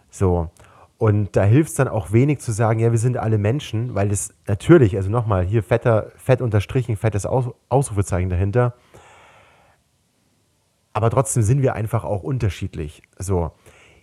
[0.09, 0.49] So.
[0.97, 4.09] Und da hilft es dann auch wenig zu sagen, ja, wir sind alle Menschen, weil
[4.09, 8.75] das natürlich, also nochmal, hier fetter, fett unterstrichen, fettes Aus, Ausrufezeichen dahinter.
[10.95, 13.03] Aber trotzdem sind wir einfach auch unterschiedlich.
[13.19, 13.51] So.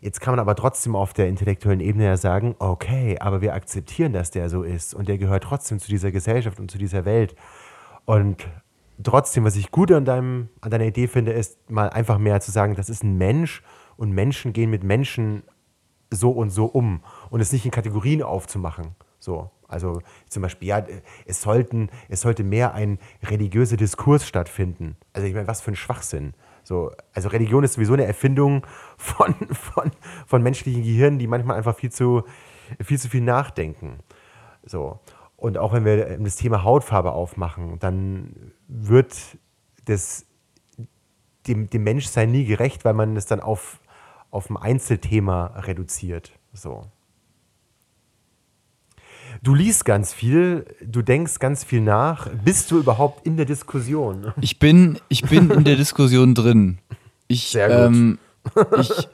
[0.02, 4.12] Jetzt kann man aber trotzdem auf der intellektuellen Ebene ja sagen, okay, aber wir akzeptieren,
[4.12, 7.34] dass der so ist und der gehört trotzdem zu dieser Gesellschaft und zu dieser Welt.
[8.04, 8.46] Und
[9.02, 12.50] trotzdem, was ich gut an, deinem, an deiner Idee finde, ist mal einfach mehr zu
[12.50, 13.62] sagen, das ist ein Mensch
[13.96, 15.44] und Menschen gehen mit Menschen
[16.10, 17.00] so und so um
[17.30, 18.96] und es nicht in Kategorien aufzumachen.
[19.18, 20.84] So, also zum Beispiel, ja,
[21.24, 24.96] es, sollten, es sollte mehr ein religiöser Diskurs stattfinden.
[25.14, 26.34] Also ich meine, was für ein Schwachsinn.
[26.64, 29.90] So, also Religion ist sowieso eine Erfindung von, von,
[30.26, 32.22] von menschlichen Gehirnen, die manchmal einfach viel zu,
[32.80, 33.98] viel zu viel nachdenken.
[34.64, 35.00] So.
[35.36, 39.16] Und auch wenn wir das Thema Hautfarbe aufmachen, dann wird
[39.84, 40.26] das
[41.48, 43.80] dem, dem Menschsein nie gerecht, weil man es dann auf,
[44.30, 46.32] auf ein Einzelthema reduziert.
[46.52, 46.86] So.
[49.44, 52.28] Du liest ganz viel, du denkst ganz viel nach.
[52.44, 54.32] Bist du überhaupt in der Diskussion?
[54.40, 56.78] Ich bin, ich bin in der Diskussion drin.
[57.26, 57.96] Ich, Sehr gut.
[57.96, 58.18] Ähm,
[58.78, 59.08] ich,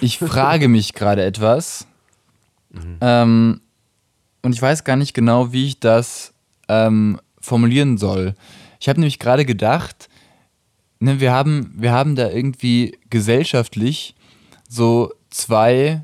[0.00, 1.86] ich frage mich gerade etwas.
[2.70, 2.98] Mhm.
[3.00, 3.60] Ähm,
[4.42, 6.34] und ich weiß gar nicht genau, wie ich das
[6.68, 8.34] ähm, formulieren soll.
[8.80, 10.08] Ich habe nämlich gerade gedacht,
[10.98, 14.16] ne, wir, haben, wir haben da irgendwie gesellschaftlich
[14.68, 16.02] so zwei,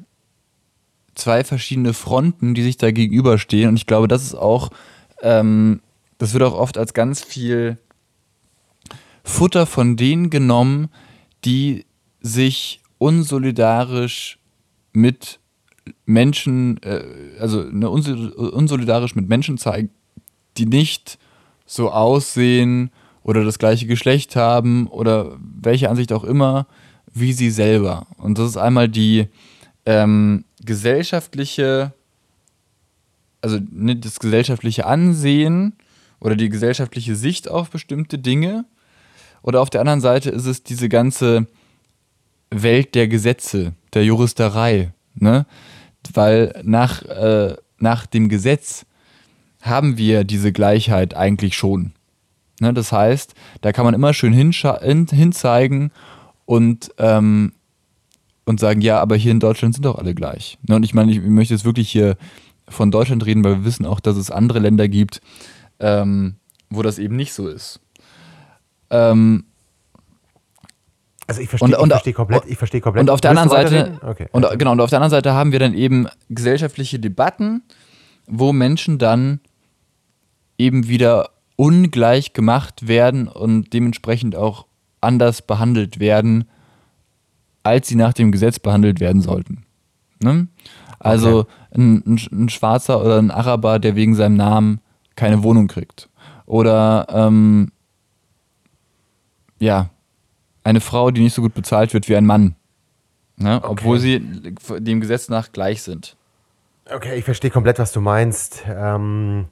[1.19, 3.71] zwei verschiedene Fronten, die sich da gegenüberstehen.
[3.71, 4.71] Und ich glaube, das ist auch,
[5.23, 5.81] ähm,
[6.19, 7.79] das wird auch oft als ganz viel
[9.25, 10.89] Futter von denen genommen,
[11.45, 11.85] die
[12.21, 14.39] sich unsolidarisch
[14.93, 15.41] mit
[16.07, 17.05] Menschen, äh,
[17.39, 19.91] also ne, unsolidarisch mit Menschen zeigen,
[20.57, 21.19] die nicht
[21.67, 22.91] so aussehen
[23.23, 26.67] oder das gleiche Geschlecht haben oder welche Ansicht auch immer
[27.15, 28.07] wie sie selber.
[28.17, 29.29] Und das ist einmal die
[29.87, 31.93] ähm, gesellschaftliche,
[33.41, 35.73] also ne, das gesellschaftliche Ansehen
[36.21, 38.65] oder die gesellschaftliche Sicht auf bestimmte Dinge.
[39.43, 41.47] Oder auf der anderen Seite ist es diese ganze
[42.51, 44.93] Welt der Gesetze, der Juristerei.
[45.15, 45.47] Ne?
[46.15, 48.87] weil nach, äh, nach dem Gesetz
[49.61, 51.93] haben wir diese Gleichheit eigentlich schon.
[52.61, 55.93] Ne, das heißt, da kann man immer schön hinzeigen
[56.45, 57.53] und, ähm,
[58.49, 60.59] und sagen, ja, aber hier in Deutschland sind doch alle gleich.
[60.67, 62.17] Ne, und ich meine, ich möchte jetzt wirklich hier
[62.69, 65.21] von Deutschland reden, weil wir wissen auch, dass es andere Länder gibt,
[65.81, 66.37] ähm,
[66.71, 67.81] wo das eben nicht so ist.
[68.91, 69.45] Ähm,
[71.27, 73.03] also ich verstehe, und, versteh komplett, ich verstehe komplett.
[73.03, 74.29] Und auf der anderen Seite, okay.
[74.33, 77.63] und, genau, und auf der anderen Seite haben wir dann eben gesellschaftliche Debatten,
[78.27, 79.41] wo Menschen dann
[80.57, 84.67] eben wieder ungleich gemacht werden und dementsprechend auch
[85.03, 86.49] anders behandelt werden,
[87.69, 89.65] als sie nach dem Gesetz behandelt werden sollten.
[90.23, 90.49] Ne?
[90.99, 91.51] Also okay.
[91.77, 94.81] ein, ein, Schwarzer oder ein Araber, der wegen seinem Namen
[95.17, 96.09] keine Wohnung kriegt.
[96.47, 97.71] Oder ähm,
[99.59, 99.91] ja,
[100.65, 102.57] eine Frau, die nicht so gut bezahlt wird wie ein Mann.
[103.37, 103.57] Ne?
[103.57, 103.69] Okay.
[103.69, 106.17] Obwohl sie dem Gesetz nach gleich sind.
[106.91, 108.65] Okay, ich verstehe komplett, was du meinst.
[108.67, 109.47] Ähm,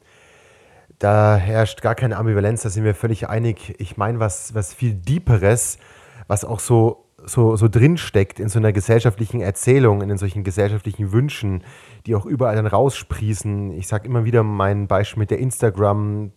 [0.99, 3.75] da herrscht gar keine Ambivalenz, da sind wir völlig einig.
[3.79, 5.79] Ich meine, was, was viel Deeperes,
[6.27, 11.65] was auch so, so, so drinsteckt in so einer gesellschaftlichen Erzählung, in solchen gesellschaftlichen Wünschen,
[12.07, 13.73] die auch überall dann raussprießen.
[13.73, 16.31] Ich sage immer wieder mein Beispiel mit der Instagram,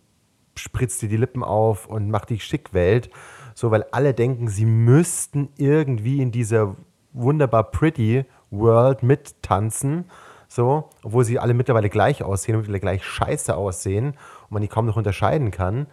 [0.56, 3.08] spritzt dir die Lippen auf und macht dich schick Welt.
[3.54, 6.76] So, weil alle denken, sie müssten irgendwie in dieser
[7.12, 10.06] wunderbar pretty World mittanzen.
[10.48, 14.68] So, obwohl sie alle mittlerweile gleich aussehen und mittlerweile gleich scheiße aussehen und man die
[14.68, 15.86] kaum noch unterscheiden kann.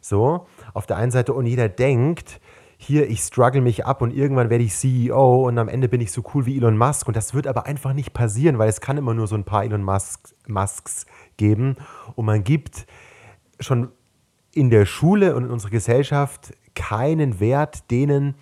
[0.00, 2.40] So, auf der einen Seite und jeder denkt,
[2.80, 6.12] hier, ich struggle mich ab und irgendwann werde ich CEO und am Ende bin ich
[6.12, 7.08] so cool wie Elon Musk.
[7.08, 9.64] Und das wird aber einfach nicht passieren, weil es kann immer nur so ein paar
[9.64, 11.04] Elon Musk, Musks
[11.36, 11.76] geben.
[12.14, 12.86] Und man gibt
[13.58, 13.90] schon
[14.52, 18.36] in der Schule und in unserer Gesellschaft keinen Wert denen,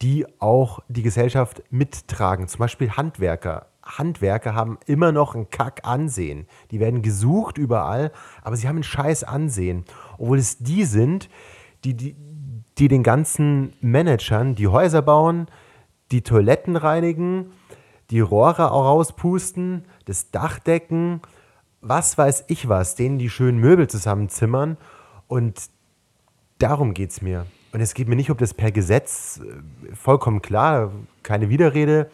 [0.00, 2.48] die auch die Gesellschaft mittragen.
[2.48, 3.66] Zum Beispiel Handwerker.
[3.84, 6.46] Handwerker haben immer noch ein Kack-Ansehen.
[6.70, 8.10] Die werden gesucht überall,
[8.42, 9.84] aber sie haben ein scheiß Ansehen.
[10.16, 11.28] Obwohl es die sind,
[11.84, 12.16] die, die,
[12.78, 15.46] die den ganzen Managern die Häuser bauen,
[16.10, 17.52] die Toiletten reinigen,
[18.10, 21.20] die Rohre auch rauspusten, das Dach decken,
[21.80, 24.76] was weiß ich was, denen die schönen Möbel zusammenzimmern.
[25.26, 25.70] Und
[26.58, 27.46] darum geht es mir.
[27.72, 32.10] Und es geht mir nicht um das per Gesetz, äh, vollkommen klar, keine Widerrede.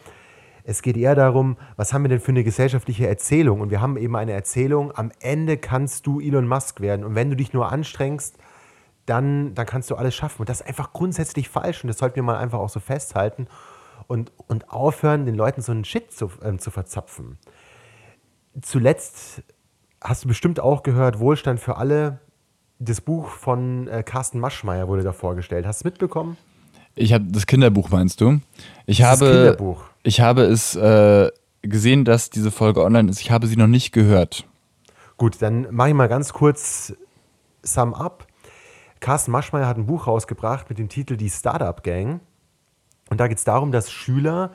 [0.63, 3.59] Es geht eher darum, was haben wir denn für eine gesellschaftliche Erzählung?
[3.59, 7.03] Und wir haben eben eine Erzählung, am Ende kannst du Elon Musk werden.
[7.03, 8.37] Und wenn du dich nur anstrengst,
[9.09, 10.41] dann, dann kannst du alles schaffen.
[10.41, 11.83] Und das ist einfach grundsätzlich falsch.
[11.83, 13.47] Und das sollten wir mal einfach auch so festhalten
[14.07, 17.37] und, und aufhören, den Leuten so einen Shit zu, äh, zu verzapfen.
[18.61, 19.43] Zuletzt
[20.01, 22.19] hast du bestimmt auch gehört, Wohlstand für alle.
[22.79, 25.65] Das Buch von äh, Carsten Maschmeyer wurde da vorgestellt.
[25.65, 26.37] Hast du es mitbekommen?
[26.95, 28.39] Ich habe das Kinderbuch, meinst du?
[28.85, 29.83] Ich Das habe, Kinderbuch.
[30.03, 31.29] Ich habe es äh,
[31.61, 33.21] gesehen, dass diese Folge online ist.
[33.21, 34.45] Ich habe sie noch nicht gehört.
[35.17, 36.93] Gut, dann mache ich mal ganz kurz
[37.63, 38.28] Sum Up.
[38.99, 42.19] Carsten Maschmeyer hat ein Buch rausgebracht mit dem Titel Die Startup Gang.
[43.09, 44.51] Und da geht es darum, dass Schüler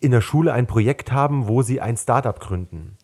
[0.00, 2.96] in der Schule ein Projekt haben, wo sie ein Startup gründen.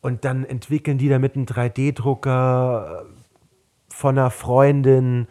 [0.00, 3.06] Und dann entwickeln die damit einen 3D-Drucker
[3.88, 5.26] von einer Freundin,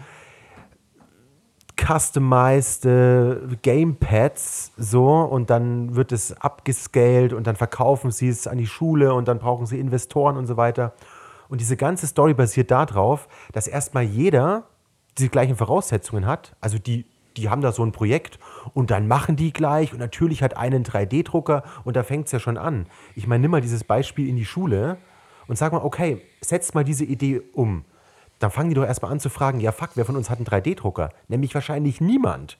[1.77, 8.57] customized äh, Gamepads so und dann wird es abgescaled und dann verkaufen sie es an
[8.57, 10.93] die Schule und dann brauchen sie Investoren und so weiter.
[11.49, 14.63] Und diese ganze Story basiert darauf, dass erstmal jeder
[15.17, 16.55] die gleichen Voraussetzungen hat.
[16.59, 17.05] Also die,
[17.37, 18.39] die haben da so ein Projekt
[18.73, 22.39] und dann machen die gleich und natürlich hat einen 3D-Drucker und da fängt es ja
[22.39, 22.87] schon an.
[23.15, 24.97] Ich meine, nimm mal dieses Beispiel in die Schule
[25.47, 27.85] und sag mal, okay, setz mal diese Idee um.
[28.39, 30.47] Dann fangen die doch erstmal an zu fragen, ja fuck, wer von uns hat einen
[30.47, 31.09] 3D-Drucker?
[31.27, 32.57] Nämlich wahrscheinlich niemand.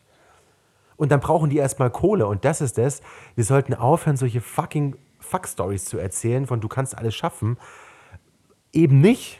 [0.98, 2.28] Und dann brauchen die erstmal Kohle.
[2.28, 3.02] Und das ist es.
[3.36, 7.58] Wir sollten aufhören, solche fucking Fuck-Stories zu erzählen, von du kannst alles schaffen.
[8.76, 9.40] Eben nicht.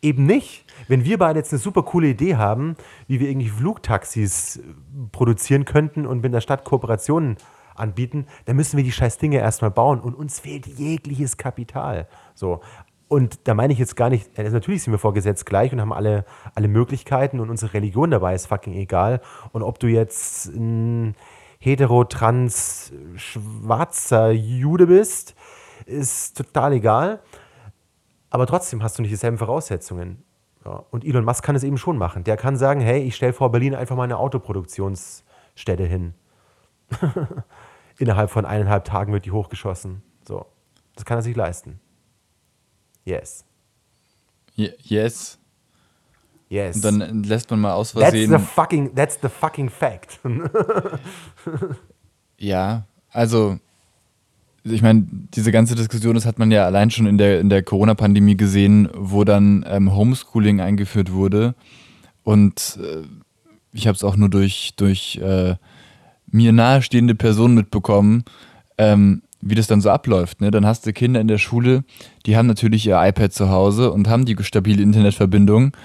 [0.00, 0.64] Eben nicht.
[0.88, 2.74] Wenn wir beide jetzt eine super coole Idee haben,
[3.06, 4.62] wie wir irgendwie Flugtaxis äh,
[5.12, 7.36] produzieren könnten und mit der Stadt Kooperationen
[7.76, 12.08] anbieten, dann müssen wir die scheiß Dinge erstmal bauen und uns fehlt jegliches Kapital.
[12.34, 12.60] So.
[13.08, 15.80] Und da meine ich jetzt gar nicht, also natürlich sind wir vor Gesetz gleich und
[15.80, 19.20] haben alle, alle Möglichkeiten und unsere Religion dabei ist fucking egal.
[19.52, 21.14] Und ob du jetzt ein
[21.58, 25.34] hetero, trans, schwarzer Jude bist,
[25.84, 27.20] ist total egal.
[28.32, 30.24] Aber trotzdem hast du nicht dieselben Voraussetzungen.
[30.64, 30.84] Ja.
[30.90, 32.24] Und Elon Musk kann es eben schon machen.
[32.24, 36.14] Der kann sagen, hey, ich stelle vor Berlin einfach mal eine Autoproduktionsstätte hin.
[37.98, 40.02] Innerhalb von eineinhalb Tagen wird die hochgeschossen.
[40.26, 40.46] So.
[40.94, 41.78] Das kann er sich leisten.
[43.04, 43.44] Yes.
[44.54, 45.38] Ye- Yes.
[46.48, 46.76] Yes.
[46.76, 48.30] Und dann lässt man mal aus that's Versehen.
[48.30, 50.20] the fucking, that's the fucking fact.
[52.38, 53.58] Ja, also
[54.64, 57.62] ich meine, diese ganze Diskussion, das hat man ja allein schon in der, in der
[57.62, 61.54] Corona-Pandemie gesehen, wo dann ähm, Homeschooling eingeführt wurde.
[62.22, 63.02] Und äh,
[63.72, 65.56] ich habe es auch nur durch, durch äh,
[66.30, 68.24] mir nahestehende Personen mitbekommen,
[68.78, 70.40] ähm, wie das dann so abläuft.
[70.40, 70.52] Ne?
[70.52, 71.82] Dann hast du Kinder in der Schule,
[72.26, 75.76] die haben natürlich ihr iPad zu Hause und haben die stabile Internetverbindung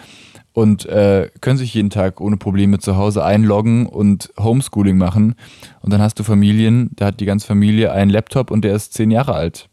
[0.57, 5.35] und äh, können sich jeden Tag ohne Probleme zu Hause einloggen und Homeschooling machen.
[5.81, 8.95] Und dann hast du Familien, da hat die ganze Familie einen Laptop und der ist
[8.95, 9.69] zehn Jahre alt.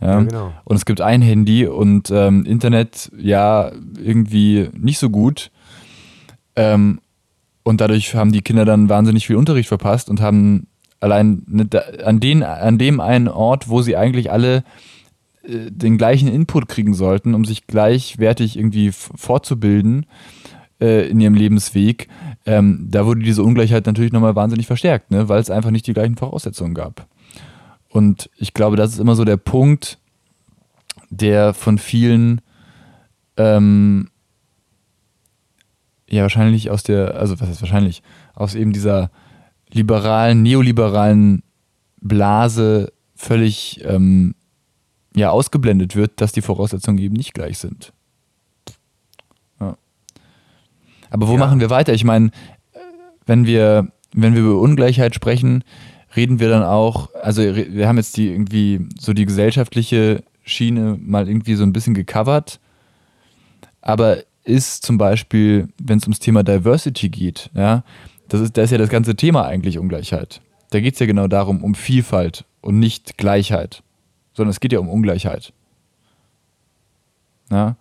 [0.00, 0.52] Ja, Ja, genau.
[0.62, 5.50] Und es gibt ein Handy und ähm, Internet ja irgendwie nicht so gut.
[6.54, 7.00] Ähm,
[7.64, 10.68] und dadurch haben die Kinder dann wahnsinnig viel Unterricht verpasst und haben
[11.00, 11.68] allein ne,
[12.04, 14.62] an, den, an dem einen Ort, wo sie eigentlich alle
[15.46, 20.06] äh, den gleichen Input kriegen sollten, um sich gleichwertig irgendwie fortzubilden
[20.80, 22.08] äh, in ihrem Lebensweg,
[22.46, 25.28] ähm, da wurde diese Ungleichheit natürlich nochmal wahnsinnig verstärkt, ne?
[25.28, 27.06] weil es einfach nicht die gleichen Voraussetzungen gab.
[27.88, 29.98] Und ich glaube, das ist immer so der Punkt,
[31.10, 32.40] der von vielen
[33.36, 34.08] ähm,
[36.08, 38.02] ja wahrscheinlich aus der, also was heißt wahrscheinlich,
[38.34, 39.10] aus eben dieser
[39.70, 41.42] liberalen, neoliberalen
[42.00, 44.34] Blase völlig ähm,
[45.14, 47.92] ja, ausgeblendet wird, dass die Voraussetzungen eben nicht gleich sind.
[49.60, 49.76] Ja.
[51.10, 51.38] Aber wo Ja.
[51.38, 51.92] machen wir weiter?
[51.92, 52.30] Ich meine,
[53.26, 55.64] wenn wir, wenn wir über Ungleichheit sprechen,
[56.16, 61.28] reden wir dann auch, also wir haben jetzt die irgendwie so die gesellschaftliche Schiene mal
[61.28, 62.60] irgendwie so ein bisschen gecovert,
[63.80, 67.82] aber ist zum Beispiel, wenn es ums Thema Diversity geht, ja,
[68.28, 70.40] das ist, das ist ja das ganze Thema eigentlich Ungleichheit.
[70.70, 73.82] Da geht es ja genau darum, um Vielfalt und nicht Gleichheit,
[74.34, 75.52] sondern es geht ja um Ungleichheit.
[77.50, 77.76] Ja,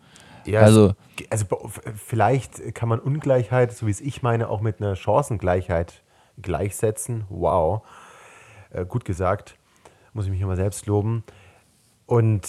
[0.45, 0.93] ja also,
[1.29, 1.45] also
[1.95, 6.03] vielleicht kann man Ungleichheit, so wie es ich meine, auch mit einer Chancengleichheit
[6.41, 7.25] gleichsetzen.
[7.29, 7.83] Wow,
[8.71, 9.57] äh, gut gesagt,
[10.13, 11.23] muss ich mich immer selbst loben.
[12.05, 12.47] Und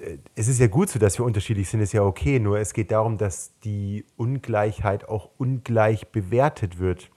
[0.00, 2.40] äh, es ist ja gut so, dass wir unterschiedlich sind, ist ja okay.
[2.40, 7.10] Nur es geht darum, dass die Ungleichheit auch ungleich bewertet wird.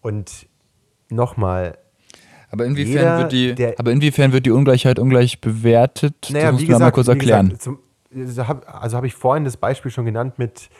[0.00, 0.48] Und
[1.08, 1.78] nochmal.
[2.50, 6.28] Aber inwiefern, wird die, der, aber inwiefern wird die Ungleichheit ungleich bewertet?
[6.30, 7.48] Naja, das musst wie gesagt, mal kurz erklären.
[7.48, 7.78] Gesagt, zum,
[8.14, 10.70] also habe also hab ich vorhin das Beispiel schon genannt mit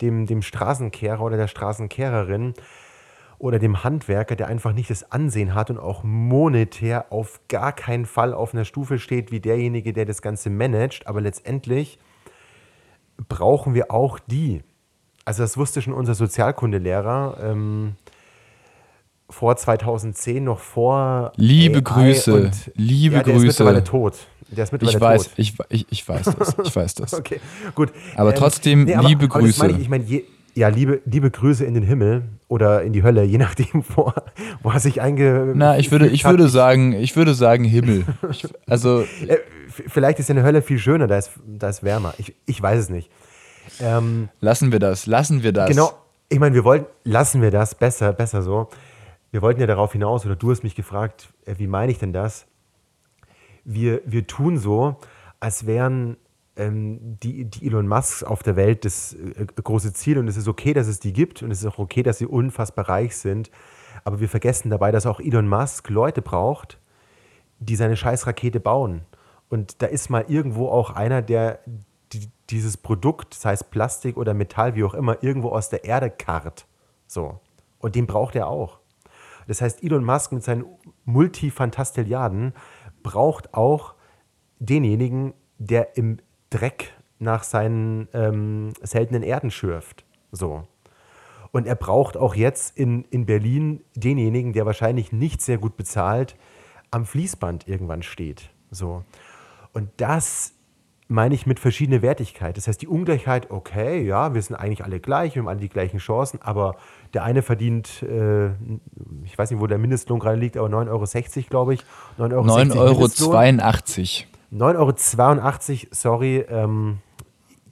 [0.00, 2.54] dem, dem Straßenkehrer oder der Straßenkehrerin
[3.38, 8.06] oder dem Handwerker, der einfach nicht das Ansehen hat und auch monetär auf gar keinen
[8.06, 11.06] Fall auf einer Stufe steht wie derjenige, der das Ganze managt.
[11.06, 11.98] Aber letztendlich
[13.28, 14.62] brauchen wir auch die.
[15.24, 17.96] Also das wusste schon unser Sozialkundelehrer ähm,
[19.30, 23.46] vor 2010, noch vor Liebe AI Grüße, liebe ja, der Grüße.
[23.46, 24.14] Ist mittlerweile tot.
[24.50, 25.32] Der ist mittlerweile ich weiß, tot.
[25.36, 26.56] Ich, ich, ich weiß das.
[26.64, 27.14] Ich weiß das.
[27.18, 27.40] okay,
[27.74, 27.90] gut.
[28.16, 29.58] Aber ähm, trotzdem, nee, aber, liebe aber Grüße.
[29.58, 30.04] Meine ich, ich meine,
[30.54, 34.12] ja, liebe, liebe Grüße in den Himmel oder in die Hölle, je nachdem, wo,
[34.62, 35.52] wo er sich einge.
[35.54, 38.04] Na, ich würde, ich würde sagen, ich würde sagen Himmel.
[38.30, 39.04] Ich, also.
[39.26, 39.38] Äh,
[39.88, 42.14] vielleicht ist ja eine Hölle viel schöner, da ist, da ist wärmer.
[42.18, 43.10] Ich, ich weiß es nicht.
[43.80, 45.68] Ähm, lassen wir das, lassen wir das.
[45.68, 45.90] Genau,
[46.28, 48.68] ich meine, wir wollten, lassen wir das, besser, besser so.
[49.34, 52.12] Wir wollten ja darauf hinaus, oder du hast mich gefragt, äh, wie meine ich denn
[52.12, 52.46] das?
[53.64, 54.98] Wir, wir tun so,
[55.40, 56.18] als wären
[56.54, 60.46] ähm, die, die Elon Musks auf der Welt das äh, große Ziel und es ist
[60.46, 63.50] okay, dass es die gibt und es ist auch okay, dass sie unfassbar reich sind.
[64.04, 66.78] Aber wir vergessen dabei, dass auch Elon Musk Leute braucht,
[67.58, 69.00] die seine Scheißrakete bauen.
[69.48, 71.58] Und da ist mal irgendwo auch einer, der
[72.12, 76.08] die, dieses Produkt, sei es Plastik oder Metall, wie auch immer, irgendwo aus der Erde
[76.08, 76.68] karrt.
[77.08, 77.40] So.
[77.80, 78.78] Und den braucht er auch.
[79.46, 80.64] Das heißt, Elon Musk mit seinen
[81.04, 82.52] Multifantastilliarden
[83.02, 83.94] braucht auch
[84.58, 86.18] denjenigen, der im
[86.50, 90.04] Dreck nach seinen ähm, seltenen Erden schürft.
[90.32, 90.66] So.
[91.52, 96.36] Und er braucht auch jetzt in, in Berlin denjenigen, der wahrscheinlich nicht sehr gut bezahlt,
[96.90, 98.50] am Fließband irgendwann steht.
[98.70, 99.04] So.
[99.72, 100.54] Und das
[101.08, 102.56] meine ich mit verschiedener Wertigkeit.
[102.56, 105.68] Das heißt, die Ungleichheit, okay, ja, wir sind eigentlich alle gleich, wir haben alle die
[105.68, 106.76] gleichen Chancen, aber
[107.12, 108.46] der eine verdient, äh,
[109.24, 111.84] ich weiß nicht, wo der Mindestlohn gerade liegt, aber 9,60 Euro, glaube ich.
[112.18, 113.04] 9,82 Euro.
[113.04, 116.98] 9,82 9,82 Euro, sorry, ähm,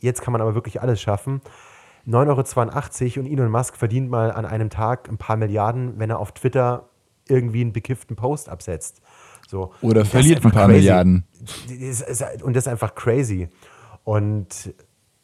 [0.00, 1.40] jetzt kann man aber wirklich alles schaffen.
[2.06, 6.18] 9,82 Euro und Elon Musk verdient mal an einem Tag ein paar Milliarden, wenn er
[6.18, 6.88] auf Twitter
[7.28, 9.00] irgendwie einen bekifften Post absetzt.
[9.52, 9.74] So.
[9.82, 10.78] Oder verliert ein paar crazy.
[10.78, 11.26] Milliarden.
[12.42, 13.50] Und das ist einfach crazy.
[14.02, 14.72] Und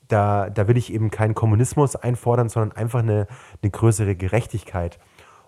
[0.09, 3.27] da, da will ich eben keinen Kommunismus einfordern, sondern einfach eine,
[3.62, 4.99] eine größere Gerechtigkeit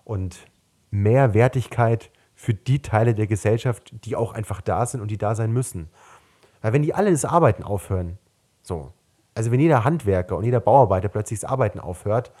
[0.03, 0.47] und
[0.89, 5.35] mehr Wertigkeit für die Teile der Gesellschaft, die auch einfach da sind und die da
[5.35, 5.89] sein müssen.
[6.63, 8.17] Weil wenn die alle das Arbeiten aufhören,
[8.63, 8.93] so,
[9.35, 12.31] also wenn jeder Handwerker und jeder Bauarbeiter plötzlich das Arbeiten aufhört,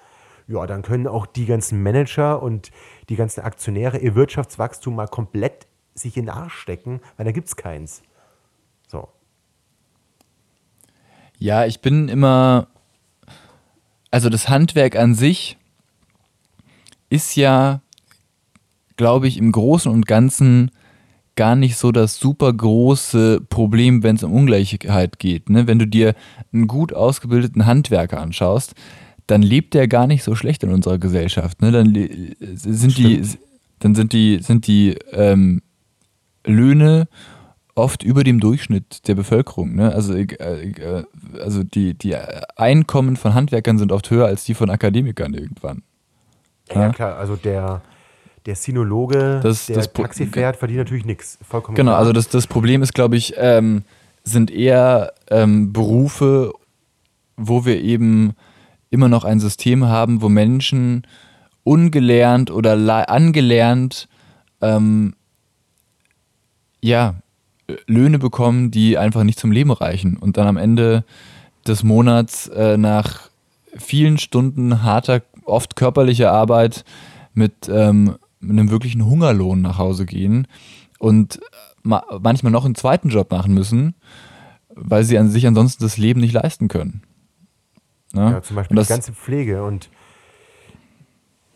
[0.47, 2.71] ja, dann können auch die ganzen Manager und
[3.09, 5.67] die ganzen Aktionäre ihr Wirtschaftswachstum mal komplett
[6.01, 8.01] sich in den Arsch stecken, weil da gibt es keins.
[8.87, 9.07] So.
[11.37, 12.67] Ja, ich bin immer,
[14.11, 15.57] also das Handwerk an sich
[17.09, 17.81] ist ja
[19.01, 20.69] glaube ich, im Großen und Ganzen
[21.35, 25.49] gar nicht so das super große Problem, wenn es um Ungleichheit geht.
[25.49, 25.65] Ne?
[25.65, 26.13] Wenn du dir
[26.53, 28.75] einen gut ausgebildeten Handwerker anschaust,
[29.25, 31.63] dann lebt der gar nicht so schlecht in unserer Gesellschaft.
[31.63, 31.71] Ne?
[31.71, 31.95] Dann
[32.41, 33.23] sind die,
[33.79, 35.63] dann sind die, sind die ähm,
[36.45, 37.07] Löhne
[37.75, 39.75] oft über dem Durchschnitt der Bevölkerung.
[39.75, 39.93] Ne?
[39.93, 41.03] Also, äh, äh,
[41.39, 42.15] also die, die
[42.55, 45.83] Einkommen von Handwerkern sind oft höher als die von Akademikern irgendwann.
[46.69, 47.81] Ja, ja klar, also der,
[48.45, 51.37] der Sinologe, das, der das Taxi fährt, verdient natürlich nichts.
[51.47, 51.99] Vollkommen Genau, klar.
[51.99, 53.83] also das, das Problem ist, glaube ich, ähm,
[54.23, 56.53] sind eher ähm, Berufe,
[57.37, 58.33] wo wir eben
[58.89, 61.07] immer noch ein System haben, wo Menschen
[61.63, 62.73] ungelernt oder
[63.09, 64.07] angelernt
[64.61, 65.15] ähm,
[66.81, 67.15] ja,
[67.87, 71.05] Löhne bekommen, die einfach nicht zum Leben reichen und dann am Ende
[71.65, 73.29] des Monats äh, nach
[73.77, 76.83] vielen Stunden harter, oft körperlicher Arbeit
[77.33, 80.47] mit ähm, mit einem wirklichen Hungerlohn nach Hause gehen
[80.99, 81.39] und
[81.83, 83.95] ma manchmal noch einen zweiten Job machen müssen,
[84.69, 87.03] weil sie an sich ansonsten das Leben nicht leisten können.
[88.13, 89.89] Ja, ja zum Beispiel die ganze Pflege und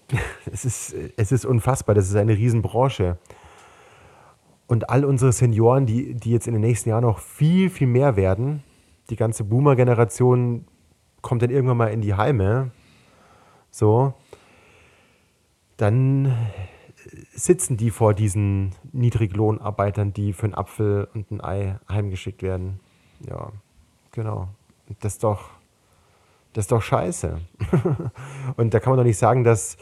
[0.51, 3.17] es ist, es ist unfassbar, das ist eine Riesenbranche.
[4.67, 8.15] Und all unsere Senioren, die, die jetzt in den nächsten Jahren noch viel, viel mehr
[8.15, 8.63] werden,
[9.09, 10.65] die ganze Boomer-Generation
[11.21, 12.71] kommt dann irgendwann mal in die Heime,
[13.69, 14.13] so,
[15.77, 16.33] dann
[17.33, 22.79] sitzen die vor diesen Niedriglohnarbeitern, die für einen Apfel und ein Ei heimgeschickt werden.
[23.27, 23.51] Ja,
[24.11, 24.49] genau.
[24.99, 25.49] Das ist doch,
[26.53, 27.39] das ist doch scheiße.
[28.57, 29.77] und da kann man doch nicht sagen, dass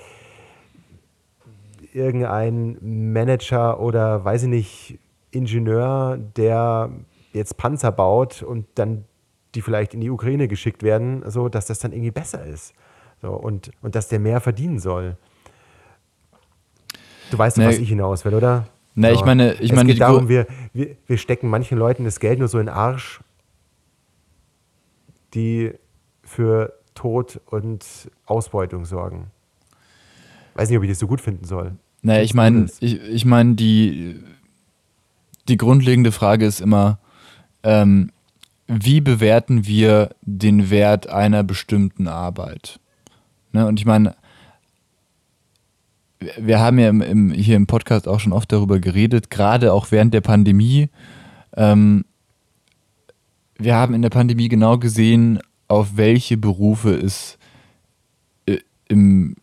[1.94, 5.00] irgendein Manager oder weiß ich nicht,
[5.32, 6.91] Ingenieur, der
[7.32, 9.06] jetzt Panzer baut und dann
[9.56, 12.74] die vielleicht in die Ukraine geschickt werden, so dass das dann irgendwie besser ist.
[13.22, 15.18] So, und, und dass der mehr verdienen soll.
[17.32, 17.66] Du weißt nee.
[17.66, 18.68] was ich hinaus will, oder?
[18.96, 19.16] Ne, so.
[19.16, 22.39] ich meine, ich es meine, geht darum, wir, wir, wir stecken manchen Leuten das Geld
[22.39, 23.22] nur so in den Arsch,
[25.34, 25.74] die
[26.24, 29.32] für Tod und Ausbeutung sorgen.
[30.56, 31.76] Weiß nicht, ob ich das so gut finden soll.
[32.01, 34.20] Naja, ich meine, ich, ich meine, die,
[35.47, 36.99] die grundlegende Frage ist immer,
[37.64, 38.12] ähm,
[38.68, 42.80] wie bewerten wir den Wert einer bestimmten Arbeit?
[43.51, 43.66] Ne?
[43.66, 44.16] Und ich meine,
[46.38, 49.91] wir haben ja im, im, hier im Podcast auch schon oft darüber geredet, gerade auch
[49.91, 50.89] während der Pandemie.
[51.56, 52.06] Ähm,
[53.58, 57.38] wir haben in der Pandemie genau gesehen, auf welche Berufe es
[58.45, 59.36] äh, im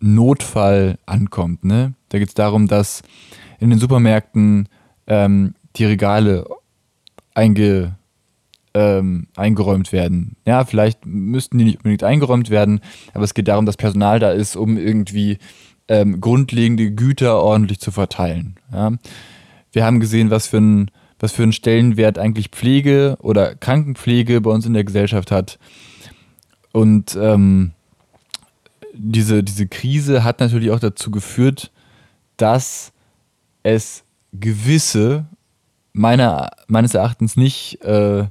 [0.00, 1.64] Notfall ankommt.
[1.64, 1.94] Ne?
[2.08, 3.02] Da geht es darum, dass
[3.58, 4.68] in den Supermärkten
[5.06, 6.46] ähm, die Regale
[7.34, 7.96] einge,
[8.74, 10.36] ähm, eingeräumt werden.
[10.44, 12.80] Ja, vielleicht müssten die nicht unbedingt eingeräumt werden,
[13.14, 15.38] aber es geht darum, dass Personal da ist, um irgendwie
[15.88, 18.56] ähm, grundlegende Güter ordentlich zu verteilen.
[18.72, 18.92] Ja?
[19.72, 24.50] Wir haben gesehen, was für ein was für einen Stellenwert eigentlich Pflege oder Krankenpflege bei
[24.50, 25.58] uns in der Gesellschaft hat.
[26.72, 27.72] Und ähm,
[28.96, 31.72] diese, diese Krise hat natürlich auch dazu geführt,
[32.36, 32.92] dass
[33.62, 35.26] es gewisse,
[35.92, 38.26] meiner, meines Erachtens nicht äh,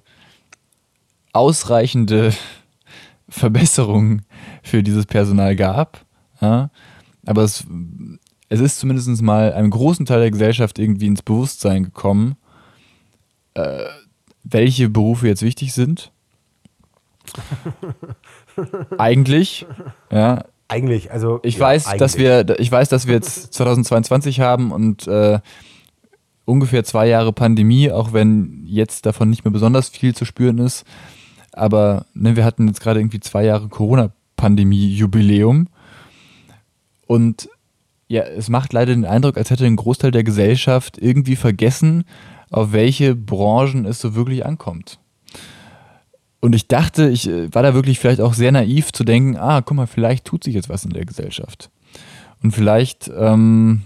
[1.33, 2.33] ausreichende
[3.29, 4.23] Verbesserungen
[4.63, 6.05] für dieses Personal gab.
[6.41, 6.69] Ja?
[7.25, 7.65] Aber es,
[8.49, 12.37] es ist zumindest mal einem großen Teil der Gesellschaft irgendwie ins Bewusstsein gekommen,
[13.55, 13.85] äh,
[14.43, 16.11] welche Berufe jetzt wichtig sind.
[18.97, 19.65] Eigentlich,
[20.11, 21.39] ja, eigentlich, also.
[21.43, 21.99] Ich, ja, weiß, eigentlich.
[21.99, 25.39] Dass wir, ich weiß, dass wir jetzt 2022 haben und äh,
[26.45, 30.85] ungefähr zwei Jahre Pandemie, auch wenn jetzt davon nicht mehr besonders viel zu spüren ist.
[31.51, 35.67] Aber ne, wir hatten jetzt gerade irgendwie zwei Jahre Corona-Pandemie-Jubiläum.
[37.07, 37.49] Und
[38.07, 42.05] ja, es macht leider den Eindruck, als hätte ein Großteil der Gesellschaft irgendwie vergessen,
[42.51, 44.99] auf welche Branchen es so wirklich ankommt.
[46.45, 49.61] Und ich dachte, ich äh, war da wirklich vielleicht auch sehr naiv zu denken, ah,
[49.61, 51.71] guck mal, vielleicht tut sich jetzt was in der Gesellschaft.
[52.43, 53.81] Und vielleicht, ähm,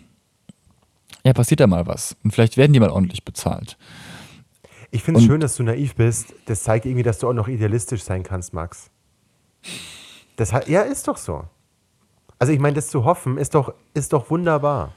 [1.23, 2.17] ja, passiert da mal was.
[2.21, 3.77] Und vielleicht werden die mal ordentlich bezahlt.
[4.91, 6.33] Ich finde es schön, dass du naiv bist.
[6.47, 8.89] Das zeigt irgendwie, dass du auch noch idealistisch sein kannst, Max.
[10.35, 11.45] Das, ja, ist doch so.
[12.39, 14.91] Also ich meine, das zu hoffen, ist doch, ist doch wunderbar.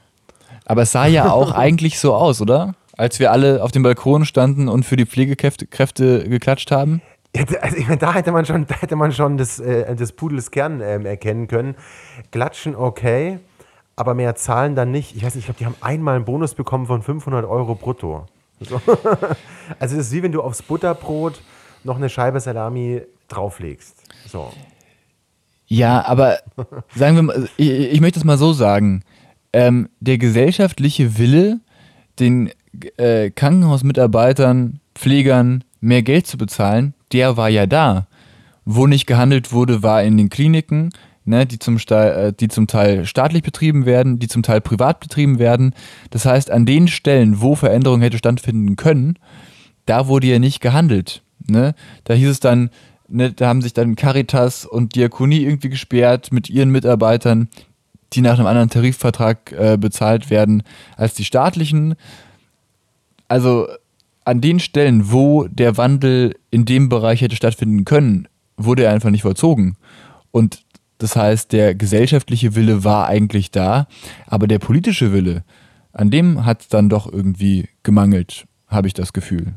[0.65, 2.75] Aber es sah ja auch eigentlich so aus, oder?
[2.97, 7.03] Als wir alle auf dem Balkon standen und für die Pflegekräfte geklatscht haben.
[7.35, 10.51] Also ich meine, da hätte man schon, da hätte man schon das, äh, des Pudels
[10.51, 11.77] Kern ähm, erkennen können.
[12.31, 13.39] Glatschen okay,
[13.97, 15.17] aber mehr zahlen dann nicht.
[15.17, 18.27] Ich weiß nicht, ich glaube, die haben einmal einen Bonus bekommen von 500 Euro brutto.
[18.61, 18.81] So.
[19.79, 21.41] Also das ist wie wenn du aufs Butterbrot
[21.85, 24.03] noch eine Scheibe Salami drauflegst.
[24.27, 24.53] So.
[25.67, 26.39] Ja, aber
[26.95, 29.03] sagen wir mal, ich, ich möchte es mal so sagen.
[29.53, 31.61] Ähm, der gesellschaftliche Wille,
[32.19, 32.51] den
[32.97, 38.07] äh, Krankenhausmitarbeitern, Pflegern mehr Geld zu bezahlen, der war ja da.
[38.65, 40.91] Wo nicht gehandelt wurde, war in den Kliniken,
[41.25, 45.39] ne, die, zum äh, die zum Teil staatlich betrieben werden, die zum Teil privat betrieben
[45.39, 45.75] werden.
[46.11, 49.19] Das heißt, an den Stellen, wo Veränderung hätte stattfinden können,
[49.87, 51.23] da wurde ja nicht gehandelt.
[51.49, 51.75] Ne?
[52.05, 52.71] Da hieß es dann,
[53.09, 57.49] ne, da haben sich dann Caritas und Diakonie irgendwie gesperrt mit ihren Mitarbeitern,
[58.13, 60.63] die nach einem anderen Tarifvertrag äh, bezahlt werden
[60.97, 61.95] als die staatlichen.
[63.29, 63.69] Also
[64.25, 69.11] an den Stellen, wo der Wandel in dem Bereich hätte stattfinden können, wurde er einfach
[69.11, 69.77] nicht vollzogen.
[70.31, 70.65] Und
[70.99, 73.89] das heißt, der gesellschaftliche Wille war eigentlich da,
[74.27, 75.45] aber der politische Wille,
[75.93, 79.55] an dem hat es dann doch irgendwie gemangelt, habe ich das Gefühl.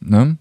[0.00, 0.38] Ne?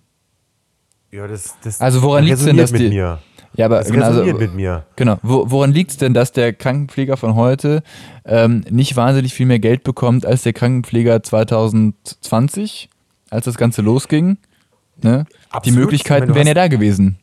[1.11, 3.19] Ja, das, das also woran liegt es denn, dass die, mir.
[3.55, 4.85] Ja, aber das genau, also, mit mir.
[4.95, 5.17] Genau.
[5.23, 7.83] Wo, woran liegt es denn, dass der Krankenpfleger von heute
[8.25, 12.89] ähm, nicht wahnsinnig viel mehr Geld bekommt als der Krankenpfleger 2020,
[13.29, 14.37] als das Ganze losging?
[15.01, 15.25] Ne?
[15.65, 17.17] Die Möglichkeiten wären ja da gewesen.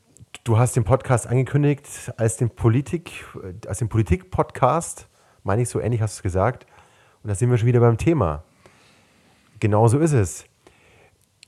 [0.44, 3.24] Du hast den Podcast angekündigt als den Politik,
[3.66, 5.08] als den Politik-Podcast,
[5.42, 6.66] meine ich so ähnlich hast du es gesagt.
[7.22, 8.44] Und da sind wir schon wieder beim Thema.
[9.60, 10.44] Genauso ist es.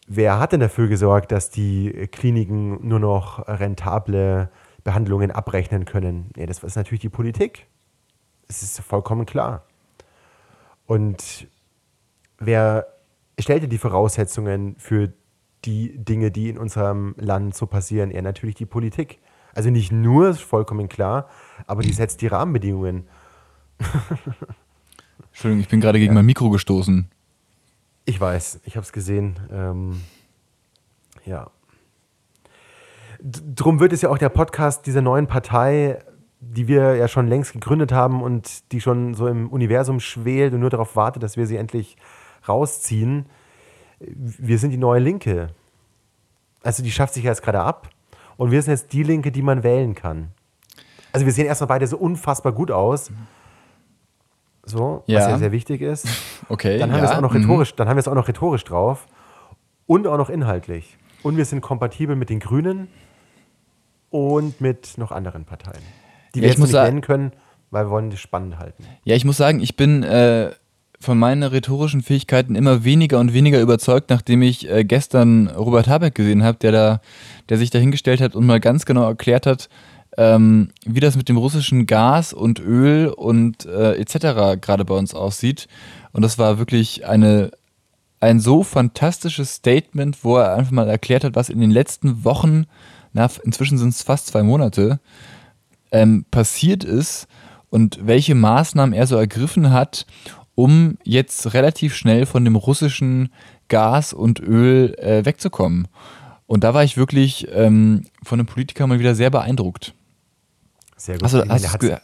[0.09, 4.49] Wer hat denn dafür gesorgt, dass die Kliniken nur noch rentable
[4.87, 6.31] Behandlungen abrechnen können?
[6.37, 7.67] Ja, das ist natürlich die Politik.
[8.47, 9.65] Es ist vollkommen klar.
[10.87, 11.49] Und
[12.39, 12.87] wer
[13.37, 15.13] stellte die Voraussetzungen für
[15.65, 18.13] die Dinge, die in unserem Land so passieren?
[18.13, 19.19] Ja, natürlich die Politik.
[19.55, 21.29] Also nicht nur, ist vollkommen klar,
[21.67, 23.09] aber die setzt die Rahmenbedingungen.
[25.33, 26.15] Entschuldigung, ich bin gerade gegen ja.
[26.15, 27.11] mein Mikro gestoßen.
[28.05, 29.41] Ich weiß, ich habe es gesehen.
[29.51, 30.01] Ähm,
[31.25, 31.51] ja.
[33.23, 35.99] Drum wird es ja auch der Podcast dieser neuen Partei,
[36.41, 40.61] die wir ja schon längst gegründet haben und die schon so im Universum schwelt und
[40.61, 41.97] nur darauf wartet, dass wir sie endlich
[42.49, 43.27] rausziehen.
[43.99, 45.49] Wir sind die neue Linke.
[46.63, 47.89] Also die schafft sich jetzt gerade ab
[48.37, 50.29] und wir sind jetzt die Linke, die man wählen kann.
[51.13, 53.11] Also wir sehen erstmal beide so unfassbar gut aus.
[54.65, 55.21] So, ja.
[55.21, 56.07] was ja sehr wichtig ist.
[56.49, 56.79] Okay.
[56.79, 57.07] Dann haben ja.
[57.07, 57.41] wir es auch noch mhm.
[57.41, 59.09] rhetorisch, dann haben wir es auch noch rhetorisch drauf
[59.87, 60.97] und auch noch inhaltlich.
[61.25, 62.87] Und wir sind kompatibel mit den Grünen
[64.17, 65.83] und mit noch anderen Parteien,
[66.35, 67.33] die wir ja, jetzt nicht nennen können,
[67.71, 68.85] weil wir wollen das spannend halten.
[69.05, 70.51] Ja, ich muss sagen, ich bin äh,
[70.99, 76.15] von meinen rhetorischen Fähigkeiten immer weniger und weniger überzeugt, nachdem ich äh, gestern Robert Habeck
[76.15, 77.01] gesehen habe, der da,
[77.49, 79.69] der sich dahingestellt hat und mal ganz genau erklärt hat,
[80.17, 84.59] ähm, wie das mit dem russischen Gas und Öl und äh, etc.
[84.61, 85.69] gerade bei uns aussieht.
[86.13, 87.51] Und das war wirklich eine,
[88.21, 92.67] ein so fantastisches Statement, wo er einfach mal erklärt hat, was in den letzten Wochen,
[93.17, 95.01] na, inzwischen sind es fast zwei Monate,
[95.91, 97.27] ähm, passiert ist
[97.71, 100.07] und welche Maßnahmen er so ergriffen hat,
[100.55, 103.31] um jetzt relativ schnell von dem russischen
[103.69, 105.89] Gas und Öl äh, wegzukommen.
[106.47, 109.95] Und da war ich wirklich ähm, von einem Politiker mal wieder sehr beeindruckt.
[110.97, 111.25] Sehr gut.
[111.25, 112.01] Also, hast du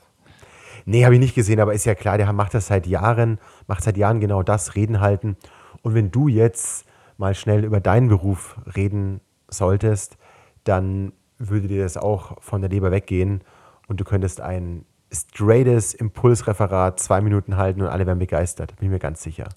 [0.84, 3.38] Nee, habe ich nicht gesehen, aber ist ja klar, der macht das seit Jahren,
[3.68, 5.36] macht seit Jahren genau das, Reden halten.
[5.82, 6.86] Und wenn du jetzt
[7.18, 10.16] mal schnell über deinen Beruf reden solltest,
[10.64, 13.42] dann würde dir das auch von der Leber weggehen
[13.88, 18.92] und du könntest ein straightes Impulsreferat zwei Minuten halten und alle wären begeistert, bin ich
[18.92, 19.48] mir ganz sicher.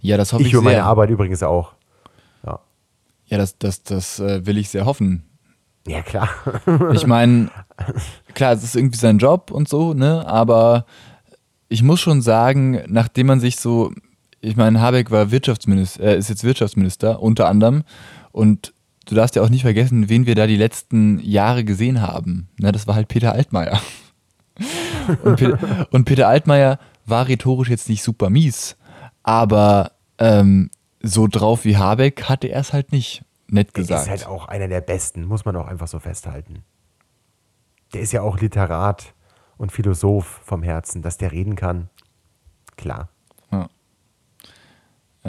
[0.00, 0.60] Ja, das hoffe ich, ich sehr.
[0.60, 1.74] Ich meine Arbeit übrigens auch.
[2.44, 2.60] Ja,
[3.26, 5.24] ja das, das, das äh, will ich sehr hoffen.
[5.86, 6.28] Ja, klar.
[6.92, 7.50] ich meine,
[8.34, 10.26] klar, es ist irgendwie sein Job und so, ne?
[10.26, 10.84] Aber
[11.68, 13.92] ich muss schon sagen, nachdem man sich so,
[14.40, 17.84] ich meine, Habeck war Wirtschaftsminister, äh, ist jetzt Wirtschaftsminister unter anderem
[18.32, 18.72] und
[19.08, 22.48] du darfst ja auch nicht vergessen, wen wir da die letzten Jahre gesehen haben.
[22.58, 23.80] Ne, das war halt Peter Altmaier.
[25.22, 28.76] Und Peter, und Peter Altmaier war rhetorisch jetzt nicht super mies,
[29.22, 34.06] aber ähm, so drauf wie Habeck hatte er es halt nicht nett gesagt.
[34.06, 36.62] Der ist halt auch einer der besten, muss man auch einfach so festhalten.
[37.94, 39.14] Der ist ja auch Literat
[39.56, 41.88] und Philosoph vom Herzen, dass der reden kann.
[42.76, 43.08] Klar.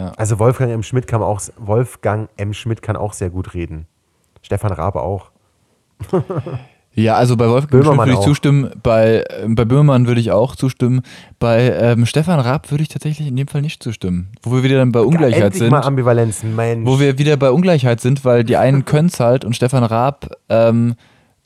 [0.00, 0.06] Ja.
[0.06, 0.12] Ja.
[0.16, 0.82] Also Wolfgang M.
[0.82, 2.54] Schmidt kann auch Wolfgang M.
[2.54, 3.86] Schmidt kann auch sehr gut reden.
[4.42, 5.30] Stefan Rabe auch.
[6.92, 8.24] Ja, also bei Wolfgang Schmidt würde ich auch.
[8.24, 11.02] zustimmen, bei, äh, bei Böhmermann würde ich auch zustimmen,
[11.38, 14.32] bei ähm, Stefan Raab würde ich tatsächlich in dem Fall nicht zustimmen.
[14.42, 15.70] Wo wir wieder dann bei Ungleichheit sind.
[15.70, 16.84] Mal Ambivalenz, Mensch.
[16.84, 20.30] Wo wir wieder bei Ungleichheit sind, weil die einen können es halt und Stefan Raab
[20.48, 20.96] ähm,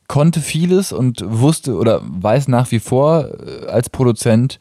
[0.08, 4.58] konnte vieles und wusste oder weiß nach wie vor äh, als Produzent,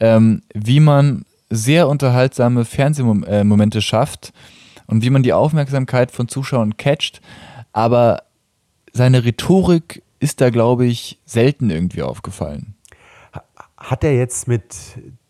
[0.00, 4.32] ähm, wie man sehr unterhaltsame Fernsehmomente äh, schafft
[4.86, 7.20] und wie man die Aufmerksamkeit von Zuschauern catcht,
[7.72, 8.22] aber
[8.92, 12.74] seine Rhetorik ist da, glaube ich, selten irgendwie aufgefallen.
[13.76, 14.76] Hat er jetzt mit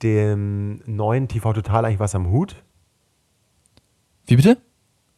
[0.03, 2.57] dem neuen TV Total eigentlich was am Hut?
[4.27, 4.59] Wie bitte?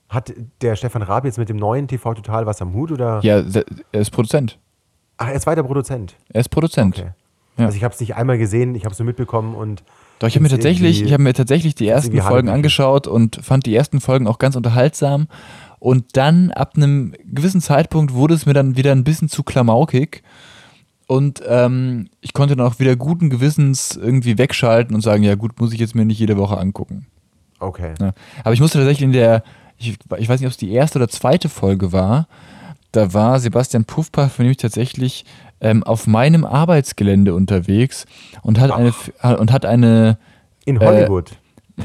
[0.08, 2.92] Hat der Stefan Raab jetzt mit dem neuen TV Total was am Hut?
[2.92, 3.20] Oder?
[3.22, 3.42] Ja,
[3.92, 4.58] er ist Produzent.
[5.16, 6.16] Ach, er ist weiter Produzent.
[6.28, 6.98] Er ist Produzent.
[6.98, 7.10] Okay.
[7.56, 7.66] Ja.
[7.66, 9.82] Also ich habe es nicht einmal gesehen, ich habe es nur mitbekommen und
[10.18, 13.66] doch, ich habe mir tatsächlich, ich habe mir tatsächlich die ersten Folgen angeschaut und fand
[13.66, 15.26] die ersten Folgen auch ganz unterhaltsam
[15.84, 20.22] und dann ab einem gewissen Zeitpunkt wurde es mir dann wieder ein bisschen zu klamaukig.
[21.06, 25.60] Und ähm, ich konnte dann auch wieder guten Gewissens irgendwie wegschalten und sagen, ja gut,
[25.60, 27.06] muss ich jetzt mir nicht jede Woche angucken.
[27.58, 27.92] Okay.
[28.00, 28.14] Ja.
[28.42, 29.42] Aber ich musste tatsächlich in der,
[29.76, 32.28] ich, ich weiß nicht, ob es die erste oder zweite Folge war,
[32.92, 35.26] da war Sebastian Puffpaff nämlich tatsächlich
[35.64, 38.04] ähm, auf meinem Arbeitsgelände unterwegs
[38.42, 38.78] und hat Ach.
[39.18, 40.18] eine und hat eine
[40.66, 41.32] in Hollywood.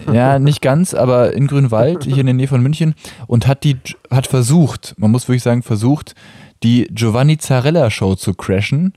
[0.07, 2.93] Äh, ja, nicht ganz, aber in Grünwald, hier in der Nähe von München,
[3.25, 3.77] und hat die,
[4.11, 6.13] hat versucht, man muss wirklich sagen, versucht,
[6.61, 8.93] die Giovanni Zarella Show zu crashen,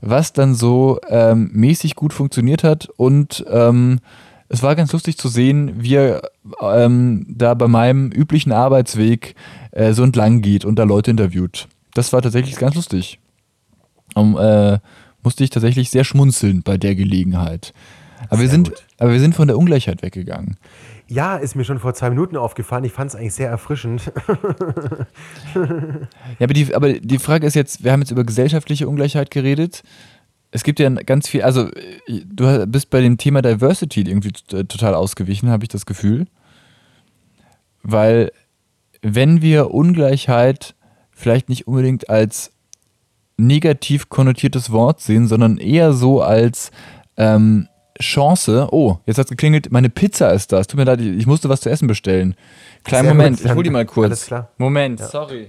[0.00, 4.00] was dann so ähm, mäßig gut funktioniert hat und ähm,
[4.48, 6.22] es war ganz lustig zu sehen, wie er
[6.60, 9.34] ähm, da bei meinem üblichen Arbeitsweg
[9.72, 11.68] äh, so entlang geht und da Leute interviewt.
[11.94, 13.18] Das war tatsächlich ganz lustig.
[14.14, 14.78] Um, äh,
[15.22, 17.72] musste ich tatsächlich sehr schmunzeln bei der Gelegenheit.
[18.28, 18.84] Aber wir, sind, gut.
[18.98, 20.56] aber wir sind von der Ungleichheit weggegangen.
[21.08, 22.84] Ja, ist mir schon vor zwei Minuten aufgefallen.
[22.84, 24.10] Ich fand es eigentlich sehr erfrischend.
[25.54, 29.82] Ja, aber die, aber die Frage ist jetzt, wir haben jetzt über gesellschaftliche Ungleichheit geredet.
[30.50, 34.64] Es gibt ja ganz viel, also äh, du bist bei dem Thema Diversity irgendwie t-
[34.64, 36.26] total ausgewichen, habe ich das Gefühl.
[37.82, 38.32] Weil
[39.02, 40.74] wenn wir Ungleichheit
[41.12, 42.50] vielleicht nicht unbedingt als
[43.36, 46.70] negativ konnotiertes Wort sehen, sondern eher so als
[47.16, 47.68] ähm,
[48.00, 48.68] Chance.
[48.72, 50.58] Oh, jetzt hat es geklingelt, meine Pizza ist da.
[50.60, 52.34] Es tut mir leid, ich musste was zu essen bestellen.
[52.84, 54.06] Kleinen Sehr Moment, gut, ich hol die mal kurz.
[54.06, 54.48] alles klar.
[54.58, 55.48] Moment, sorry.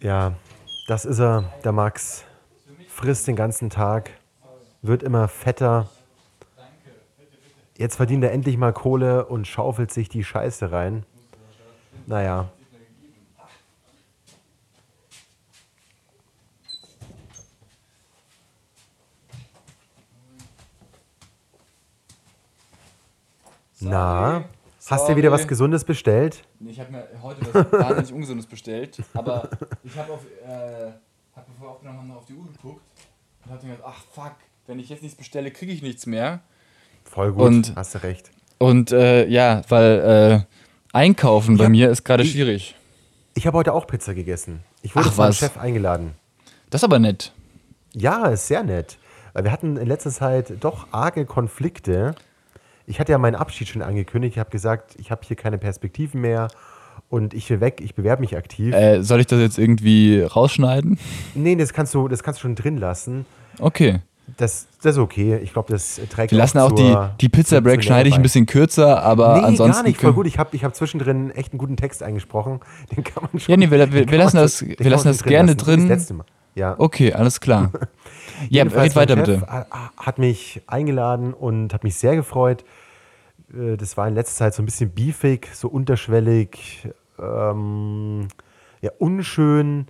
[0.00, 0.32] Ja,
[0.88, 2.24] das ist er, der Max.
[2.88, 4.10] Frisst den ganzen Tag,
[4.82, 5.88] wird immer fetter.
[7.76, 11.04] Jetzt verdient er endlich mal Kohle und schaufelt sich die Scheiße rein.
[12.10, 12.50] Naja.
[23.80, 24.44] Na,
[24.86, 25.48] hast du wieder was Sorry.
[25.48, 26.42] Gesundes bestellt?
[26.66, 29.48] Ich habe mir heute was wahnsinnig Ungesundes bestellt, aber
[29.82, 30.90] ich habe auf, äh,
[31.34, 32.82] hab bevor wir aufgenommen haben, noch auf die Uhr geguckt
[33.44, 34.36] und habe mir gedacht, ach fuck,
[34.66, 36.40] wenn ich jetzt nichts bestelle, kriege ich nichts mehr.
[37.04, 38.30] Voll gut, Und- hast du recht.
[38.58, 40.59] Und äh, ja, weil äh,
[40.92, 42.74] einkaufen bei mir ist gerade schwierig.
[43.34, 44.60] Ich habe heute auch Pizza gegessen.
[44.82, 45.38] Ich wurde Ach, vom was.
[45.38, 46.12] Chef eingeladen.
[46.70, 47.32] Das ist aber nett.
[47.94, 48.98] Ja, ist sehr nett.
[49.32, 52.14] Weil wir hatten in letzter Zeit doch arge Konflikte.
[52.86, 54.34] Ich hatte ja meinen Abschied schon angekündigt.
[54.34, 56.48] Ich habe gesagt, ich habe hier keine Perspektiven mehr
[57.08, 58.74] und ich will weg, ich bewerbe mich aktiv.
[58.74, 60.98] Äh, soll ich das jetzt irgendwie rausschneiden?
[61.34, 63.26] Nee, das kannst du, das kannst du schon drin lassen.
[63.58, 64.00] Okay.
[64.36, 65.38] Das, das ist okay.
[65.38, 68.46] Ich glaube, das trägt Wir lassen auch die, die Pizza Break schneide ich ein bisschen
[68.46, 69.82] kürzer, aber Nee, ansonsten.
[69.82, 70.26] gar nicht, voll gut.
[70.26, 72.60] Ich habe ich hab zwischendrin echt einen guten Text eingesprochen.
[72.96, 73.52] Den kann man schon.
[73.52, 75.58] Ja, nee, wir- wir man lassen das- wir lassen das gerne lassen.
[75.64, 75.80] Drin.
[75.88, 76.24] Das letzte Mal.
[76.54, 76.74] Ja.
[76.78, 77.70] Okay, alles klar.
[78.48, 79.42] ja, red weiter bitte.
[79.46, 79.66] ha-
[79.96, 82.64] Hat mich eingeladen und hat mich sehr gefreut.
[83.54, 88.28] Äh, Das war in letzter Zeit so ein bisschen beefig, so unterschwellig, ähm,
[88.80, 89.86] ja, unschön.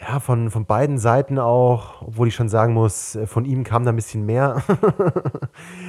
[0.00, 3.84] Ja, von, von beiden Seiten auch, obwohl ich schon sagen muss, äh, von ihm kam
[3.84, 4.62] da ein bisschen mehr.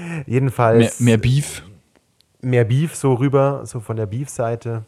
[0.10, 1.64] Mehr, Jedenfalls mehr Beef.
[2.42, 4.84] mehr Beef so rüber, so von der Beef-Seite.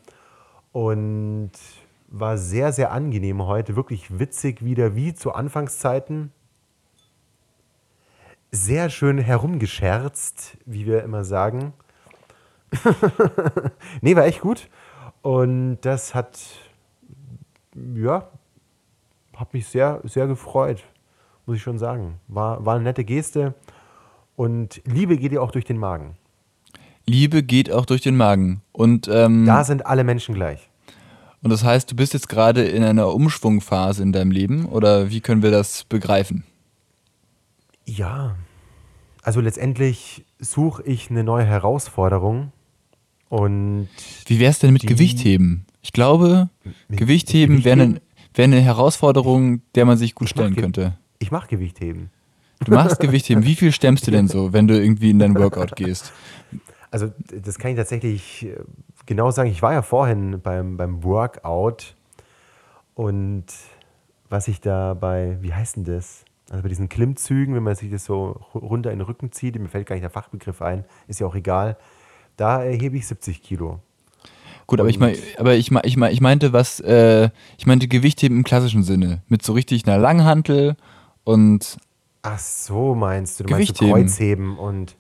[0.72, 1.52] Und
[2.08, 3.76] war sehr, sehr angenehm heute.
[3.76, 6.32] Wirklich witzig wieder wie zu Anfangszeiten.
[8.52, 11.74] Sehr schön herumgescherzt, wie wir immer sagen.
[14.02, 14.70] nee, war echt gut.
[15.22, 16.40] Und das hat,
[17.96, 18.28] ja,
[19.42, 20.84] hat mich sehr, sehr gefreut,
[21.46, 22.20] muss ich schon sagen.
[22.28, 23.56] War, war eine nette Geste.
[24.36, 26.16] Und Liebe geht ja auch durch den Magen.
[27.08, 28.62] Liebe geht auch durch den Magen.
[28.72, 30.70] Und, ähm, Da sind alle Menschen gleich.
[31.42, 35.22] und das heißt, du bist jetzt gerade in einer Umschwungphase in deinem Leben oder wie
[35.22, 36.44] können wir das begreifen?
[37.88, 38.36] Ja,
[39.24, 42.52] also letztendlich suche ich eine neue Herausforderung
[43.30, 43.90] und
[44.28, 45.66] Wie wäre es denn mit Gewichtheben?
[45.82, 46.50] Ich glaube,
[46.90, 48.11] Gewichtheben mit wäre Gewichtheben?
[48.34, 50.98] Wäre eine Herausforderung, der man sich gut stellen könnte.
[51.20, 52.10] ich mache Gewichtheben.
[52.64, 53.44] Du machst Gewichtheben.
[53.44, 56.14] Wie viel stemmst du denn so, wenn du irgendwie in dein Workout gehst?
[56.92, 58.56] Also das kann ich tatsächlich äh,
[59.06, 59.50] genau sagen.
[59.50, 61.96] Ich war ja vorhin beim, beim Workout
[62.94, 63.46] und
[64.30, 66.24] was ich da bei, wie heißt denn das?
[66.50, 69.58] Also bei diesen Klimmzügen, wenn man sich das so ru- runter in den Rücken zieht,
[69.58, 71.78] mir fällt gar nicht der Fachbegriff ein, ist ja auch egal,
[72.38, 73.80] da erhebe ich 70 Kilo.
[74.68, 77.88] Gut, aber ich mein, aber ich, mein, ich, mein, ich meinte was, äh, ich meinte
[77.88, 79.22] Gewichtheben im klassischen Sinne.
[79.28, 80.76] Mit so richtig einer Langhantel
[81.24, 81.78] und
[82.22, 83.44] Ach so, meinst du?
[83.44, 83.94] Du meinst so Gewichtheben.
[83.94, 84.96] Kreuzheben und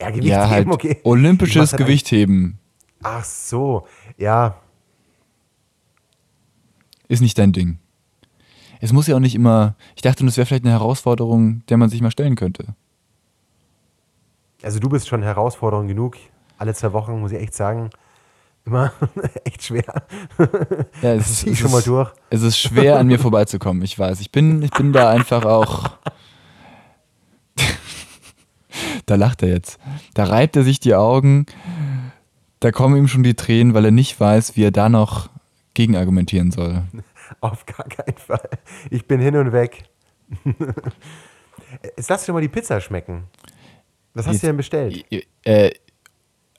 [0.00, 1.00] ja, Gewichtheben, ja, halt okay.
[1.04, 2.58] Olympisches Gewichtheben
[3.02, 4.56] Ach so, ja,
[7.08, 7.78] ist nicht dein Ding.
[8.80, 11.88] Es muss ja auch nicht immer, ich dachte, das wäre vielleicht eine Herausforderung, der man
[11.88, 12.74] sich mal stellen könnte.
[14.62, 16.16] also du bist schon Herausforderung genug.
[16.58, 17.90] Alle zwei Wochen, muss ich echt sagen,
[18.66, 18.92] immer
[19.44, 19.84] echt schwer.
[21.02, 22.10] Ja, es Das ist, ich schon mal durch.
[22.30, 23.82] Es ist schwer, an mir vorbeizukommen.
[23.82, 24.20] Ich weiß.
[24.20, 25.90] Ich bin, ich bin da einfach auch.
[29.06, 29.78] da lacht er jetzt.
[30.14, 31.46] Da reibt er sich die Augen.
[32.60, 35.28] Da kommen ihm schon die Tränen, weil er nicht weiß, wie er da noch
[35.74, 36.82] gegenargumentieren soll.
[37.40, 38.48] Auf gar keinen Fall.
[38.90, 39.84] Ich bin hin und weg.
[41.96, 43.24] Jetzt lass dir mal die Pizza schmecken.
[44.14, 45.04] Was hast Jetzt- du denn bestellt?
[45.44, 45.70] Äh,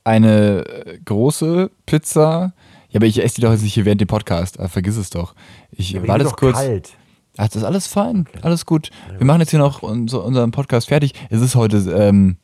[0.07, 2.53] eine äh, große Pizza.
[2.89, 4.59] Ja, aber ich esse die doch jetzt nicht hier während dem Podcast.
[4.59, 5.35] Ah, vergiss es doch.
[5.71, 6.55] Ich Ja, war das kurz.
[6.55, 6.93] kalt.
[7.37, 8.89] Ach, das ist alles fein, alles gut.
[9.15, 11.13] Wir machen jetzt hier noch unser, unseren Podcast fertig.
[11.29, 12.37] Es ist heute, ähm,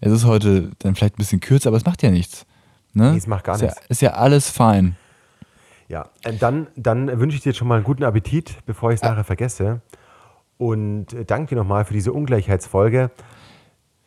[0.00, 2.46] es ist heute dann vielleicht ein bisschen kürzer, aber es macht ja nichts.
[2.92, 3.10] Ne?
[3.12, 3.82] Nee, es macht gar ist ja, nichts.
[3.88, 4.94] ist ja alles fein.
[5.88, 8.96] Ja, äh, dann, dann wünsche ich dir jetzt schon mal einen guten Appetit, bevor ich
[8.96, 9.80] es nachher vergesse.
[10.58, 13.10] und äh, danke nochmal für diese Ungleichheitsfolge.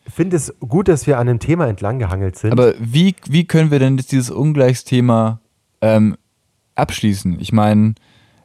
[0.06, 2.52] Ich finde es gut, dass wir an einem Thema entlang gehangelt sind.
[2.52, 5.40] Aber wie, wie können wir denn jetzt dieses Ungleichsthema
[5.80, 6.16] ähm,
[6.74, 7.40] abschließen?
[7.40, 7.94] Ich meine,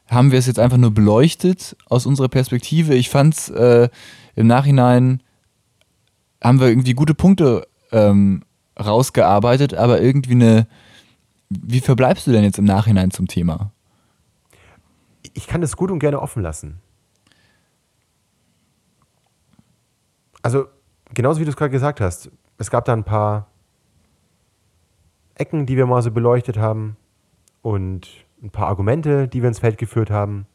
[0.09, 2.95] haben wir es jetzt einfach nur beleuchtet aus unserer Perspektive?
[2.95, 3.89] Ich fand es äh,
[4.35, 5.21] im Nachhinein,
[6.41, 8.43] haben wir irgendwie gute Punkte ähm,
[8.79, 10.67] rausgearbeitet, aber irgendwie eine.
[11.49, 13.71] Wie verbleibst du denn jetzt im Nachhinein zum Thema?
[15.33, 16.79] Ich kann das gut und gerne offen lassen.
[20.43, 20.67] Also,
[21.13, 23.47] genauso wie du es gerade gesagt hast, es gab da ein paar
[25.35, 26.97] Ecken, die wir mal so beleuchtet haben
[27.61, 28.07] und
[28.41, 30.45] ein paar Argumente, die wir ins Feld geführt haben.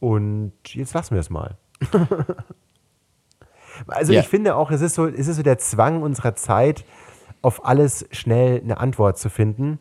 [0.00, 1.56] Und jetzt lassen wir es mal.
[3.86, 4.20] also ja.
[4.20, 6.84] ich finde auch, es ist, so, es ist so der Zwang unserer Zeit,
[7.42, 9.78] auf alles schnell eine Antwort zu finden.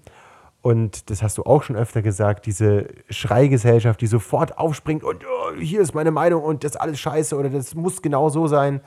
[0.62, 5.56] Und das hast du auch schon öfter gesagt, diese Schreigesellschaft, die sofort aufspringt und oh,
[5.60, 8.82] hier ist meine Meinung und das ist alles scheiße oder das muss genau so sein.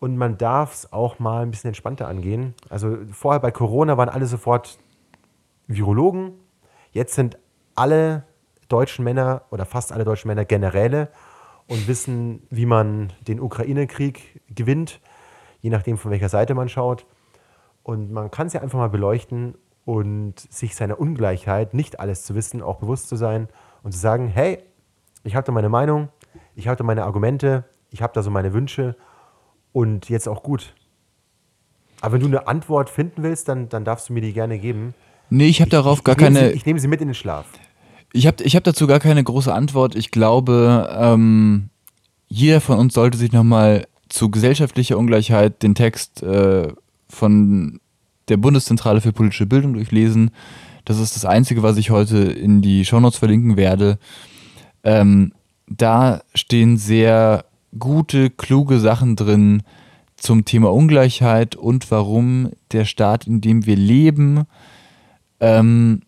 [0.00, 2.54] Und man darf es auch mal ein bisschen entspannter angehen.
[2.68, 4.78] Also vorher bei Corona waren alle sofort
[5.66, 6.34] Virologen.
[6.92, 7.36] Jetzt sind
[7.74, 8.24] alle
[8.68, 11.08] deutschen Männer oder fast alle deutschen Männer Generäle
[11.66, 15.00] und wissen, wie man den Ukraine-Krieg gewinnt,
[15.60, 17.06] je nachdem, von welcher Seite man schaut.
[17.82, 22.34] Und man kann es ja einfach mal beleuchten und sich seiner Ungleichheit, nicht alles zu
[22.34, 23.48] wissen, auch bewusst zu sein
[23.82, 24.62] und zu sagen, hey,
[25.24, 26.08] ich habe da meine Meinung,
[26.54, 28.96] ich habe da meine Argumente, ich habe da so meine Wünsche
[29.78, 30.74] und jetzt auch gut.
[32.00, 34.92] Aber wenn du eine Antwort finden willst, dann, dann darfst du mir die gerne geben.
[35.30, 36.48] Nee, ich habe darauf ich, gar ich keine.
[36.48, 37.46] Sie, ich nehme sie mit in den Schlaf.
[38.12, 39.94] Ich habe ich hab dazu gar keine große Antwort.
[39.94, 41.70] Ich glaube, ähm,
[42.26, 46.72] jeder von uns sollte sich nochmal zu gesellschaftlicher Ungleichheit den Text äh,
[47.08, 47.78] von
[48.28, 50.32] der Bundeszentrale für politische Bildung durchlesen.
[50.86, 54.00] Das ist das Einzige, was ich heute in die Shownotes verlinken werde.
[54.82, 55.34] Ähm,
[55.68, 57.44] da stehen sehr
[57.78, 59.62] gute, kluge Sachen drin
[60.16, 64.44] zum Thema Ungleichheit und warum der Staat, in dem wir leben,
[65.40, 66.02] ähm,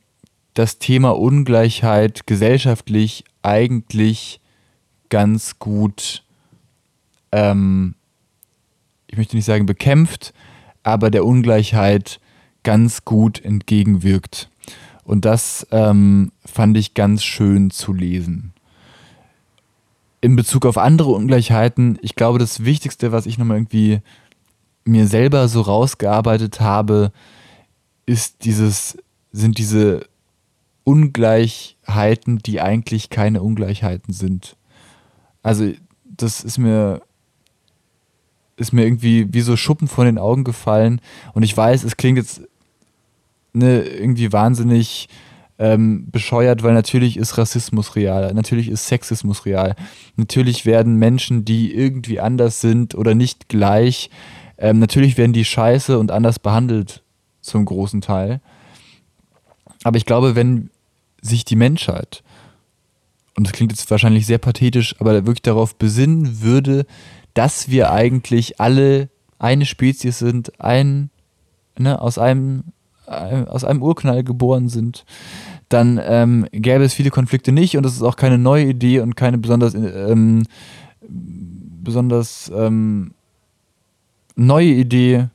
[0.55, 4.41] das Thema Ungleichheit gesellschaftlich eigentlich
[5.09, 6.25] ganz gut,
[7.33, 7.95] ähm,
[9.07, 10.35] ich möchte nicht sagen bekämpft,
[10.83, 12.21] aber der Ungleichheit
[12.63, 14.51] ganz gut entgegenwirkt.
[15.05, 18.53] Und das ähm, fand ich ganz schön zu lesen
[20.21, 24.01] in Bezug auf andere Ungleichheiten, ich glaube, das Wichtigste, was ich nochmal irgendwie
[24.85, 27.13] mir selber so rausgearbeitet habe,
[28.07, 28.99] ist dieses,
[29.33, 30.07] sind diese
[30.85, 34.57] Ungleichheiten, die eigentlich keine Ungleichheiten sind.
[35.43, 35.73] Also,
[36.05, 37.03] das ist mir,
[38.57, 41.01] ist mir irgendwie wie so Schuppen von den Augen gefallen.
[41.33, 42.43] Und ich weiß, es klingt jetzt
[43.53, 45.09] ne, irgendwie wahnsinnig
[45.61, 49.77] ähm, bescheuert, weil natürlich ist Rassismus real, natürlich ist Sexismus real,
[50.17, 54.09] natürlich werden Menschen, die irgendwie anders sind oder nicht gleich,
[54.57, 57.03] ähm, natürlich werden die scheiße und anders behandelt
[57.43, 58.41] zum großen Teil.
[59.85, 60.71] Aber ich glaube, wenn
[61.21, 62.23] sich die Menschheit,
[63.37, 66.87] und das klingt jetzt wahrscheinlich sehr pathetisch, aber wirklich darauf besinnen würde,
[67.35, 71.11] dass wir eigentlich alle eine Spezies sind, ein,
[71.79, 72.65] ne, aus einem
[73.11, 75.05] aus einem Urknall geboren sind,
[75.69, 79.17] dann ähm, gäbe es viele Konflikte nicht und es ist auch keine neue Idee und
[79.17, 80.45] keine besonders, ähm,
[81.09, 83.13] besonders ähm,
[84.37, 85.29] neue Idee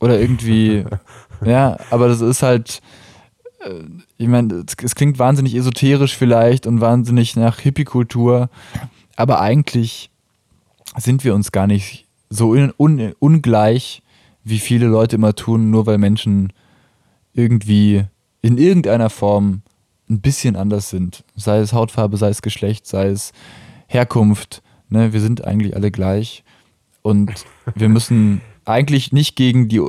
[0.00, 0.84] oder irgendwie,
[1.44, 2.80] ja, aber das ist halt,
[3.60, 3.82] äh,
[4.16, 8.48] ich meine, es, es, klingt wahnsinnig esoterisch vielleicht und wahnsinnig nach Hippie-Kultur,
[9.16, 10.10] aber eigentlich
[10.96, 14.02] sind wir uns gar nicht so un, un, ungleich,
[14.48, 16.52] wie viele Leute immer tun, nur weil Menschen
[17.32, 18.04] irgendwie
[18.40, 19.62] in irgendeiner Form
[20.08, 21.24] ein bisschen anders sind.
[21.36, 23.32] Sei es Hautfarbe, sei es Geschlecht, sei es
[23.86, 24.62] Herkunft.
[24.88, 25.12] Ne?
[25.12, 26.44] Wir sind eigentlich alle gleich.
[27.02, 27.44] Und
[27.74, 29.80] wir müssen eigentlich nicht gegen die,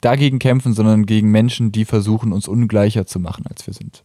[0.00, 4.04] dagegen kämpfen, sondern gegen Menschen, die versuchen, uns ungleicher zu machen, als wir sind.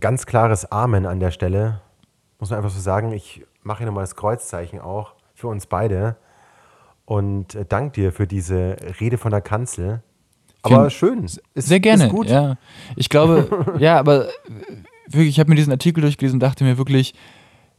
[0.00, 1.80] Ganz klares Amen an der Stelle.
[2.38, 6.16] Muss man einfach so sagen, ich mache hier nochmal das Kreuzzeichen auch für uns beide
[7.06, 10.02] und äh, danke dir für diese Rede von der Kanzel.
[10.62, 11.24] Aber schön.
[11.24, 12.08] Ist, sehr gerne.
[12.08, 12.28] Gut.
[12.28, 12.56] Ja.
[12.96, 14.28] Ich glaube, ja, aber
[15.06, 17.14] wirklich, ich habe mir diesen Artikel durchgelesen und dachte mir wirklich,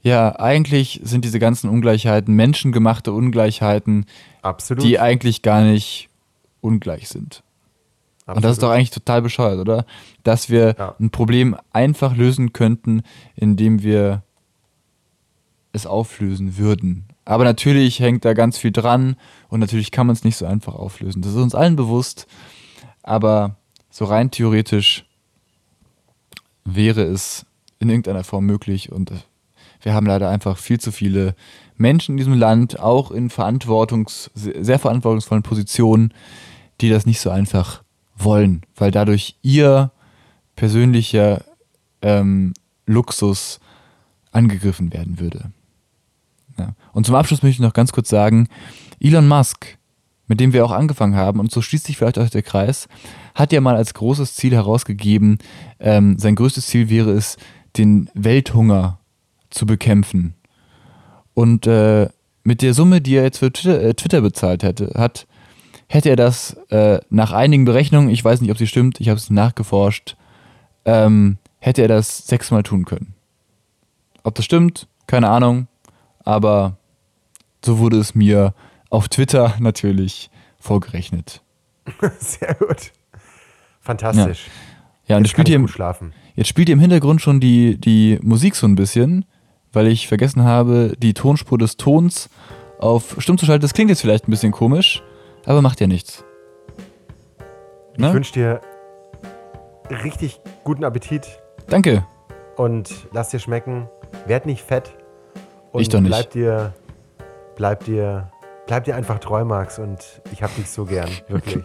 [0.02, 4.06] ja, eigentlich sind diese ganzen Ungleichheiten menschengemachte Ungleichheiten,
[4.42, 4.84] Absolut.
[4.84, 6.10] die eigentlich gar nicht
[6.62, 7.44] ungleich sind.
[8.22, 8.38] Absolut.
[8.38, 9.86] Und das ist doch eigentlich total bescheuert, oder?
[10.24, 10.96] Dass wir ja.
[11.00, 13.02] ein Problem einfach lösen könnten,
[13.36, 14.24] indem wir
[15.74, 17.07] es auflösen würden.
[17.28, 19.18] Aber natürlich hängt da ganz viel dran
[19.50, 21.22] und natürlich kann man es nicht so einfach auflösen.
[21.22, 22.26] Das ist uns allen bewusst,
[23.04, 23.58] aber
[23.90, 25.04] so rein theoretisch
[26.64, 27.46] wäre es
[27.80, 29.12] in irgendeiner Form möglich und
[29.82, 31.36] wir haben leider einfach viel zu viele
[31.76, 36.14] Menschen in diesem Land, auch in Verantwortungs-, sehr verantwortungsvollen Positionen,
[36.80, 37.84] die das nicht so einfach
[38.16, 39.92] wollen, weil dadurch ihr
[40.56, 41.44] persönlicher
[42.02, 42.54] ähm,
[42.86, 43.60] Luxus
[44.32, 45.52] angegriffen werden würde.
[46.58, 46.74] Ja.
[46.94, 48.48] Und zum Abschluss möchte ich noch ganz kurz sagen,
[49.00, 49.78] Elon Musk,
[50.28, 52.88] mit dem wir auch angefangen haben, und so schließt sich vielleicht auch der Kreis,
[53.36, 55.38] hat ja mal als großes Ziel herausgegeben,
[55.80, 57.38] ähm, sein größtes Ziel wäre es,
[57.78, 59.00] den Welthunger
[59.50, 60.34] zu bekämpfen.
[61.34, 62.10] Und äh,
[62.44, 65.28] mit der Summe, die er jetzt für Twitter, äh, Twitter bezahlt hätte, hat,
[65.88, 69.18] hätte er das äh, nach einigen Berechnungen, ich weiß nicht, ob sie stimmt, ich habe
[69.18, 70.18] es nachgeforscht,
[70.86, 73.14] ähm, hätte er das sechsmal tun können.
[74.24, 75.68] Ob das stimmt, keine Ahnung,
[76.28, 76.76] aber
[77.64, 78.54] so wurde es mir
[78.90, 81.42] auf Twitter natürlich vorgerechnet.
[82.20, 82.92] Sehr gut.
[83.80, 84.48] Fantastisch.
[85.06, 85.70] Ja, ja und jetzt spielt, ihr im,
[86.36, 89.24] jetzt spielt ihr im Hintergrund schon die, die Musik so ein bisschen,
[89.72, 92.30] weil ich vergessen habe, die Tonspur des Tons
[92.78, 93.62] auf stumm zu schalten.
[93.62, 95.02] Das klingt jetzt vielleicht ein bisschen komisch,
[95.46, 96.26] aber macht ja nichts.
[97.96, 98.10] Ne?
[98.10, 98.62] Ich wünsche dir
[99.90, 101.40] richtig guten Appetit.
[101.70, 102.06] Danke.
[102.58, 103.88] Und lass dir schmecken.
[104.26, 104.94] Werd nicht fett.
[105.78, 106.10] Und ich doch nicht.
[106.10, 106.74] Bleib dir,
[107.56, 108.32] bleib dir,
[108.66, 109.80] bleib dir einfach treu, Max.
[109.80, 110.00] Und
[110.32, 111.64] ich hab dich so gern, wirklich.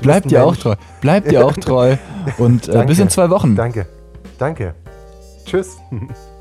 [0.00, 0.50] bleib dir Mensch.
[0.50, 0.74] auch treu.
[1.00, 1.96] Bleib dir auch treu.
[2.38, 3.56] Und äh, bis in zwei Wochen.
[3.56, 3.86] Danke.
[4.38, 4.74] Danke.
[5.44, 5.76] Tschüss.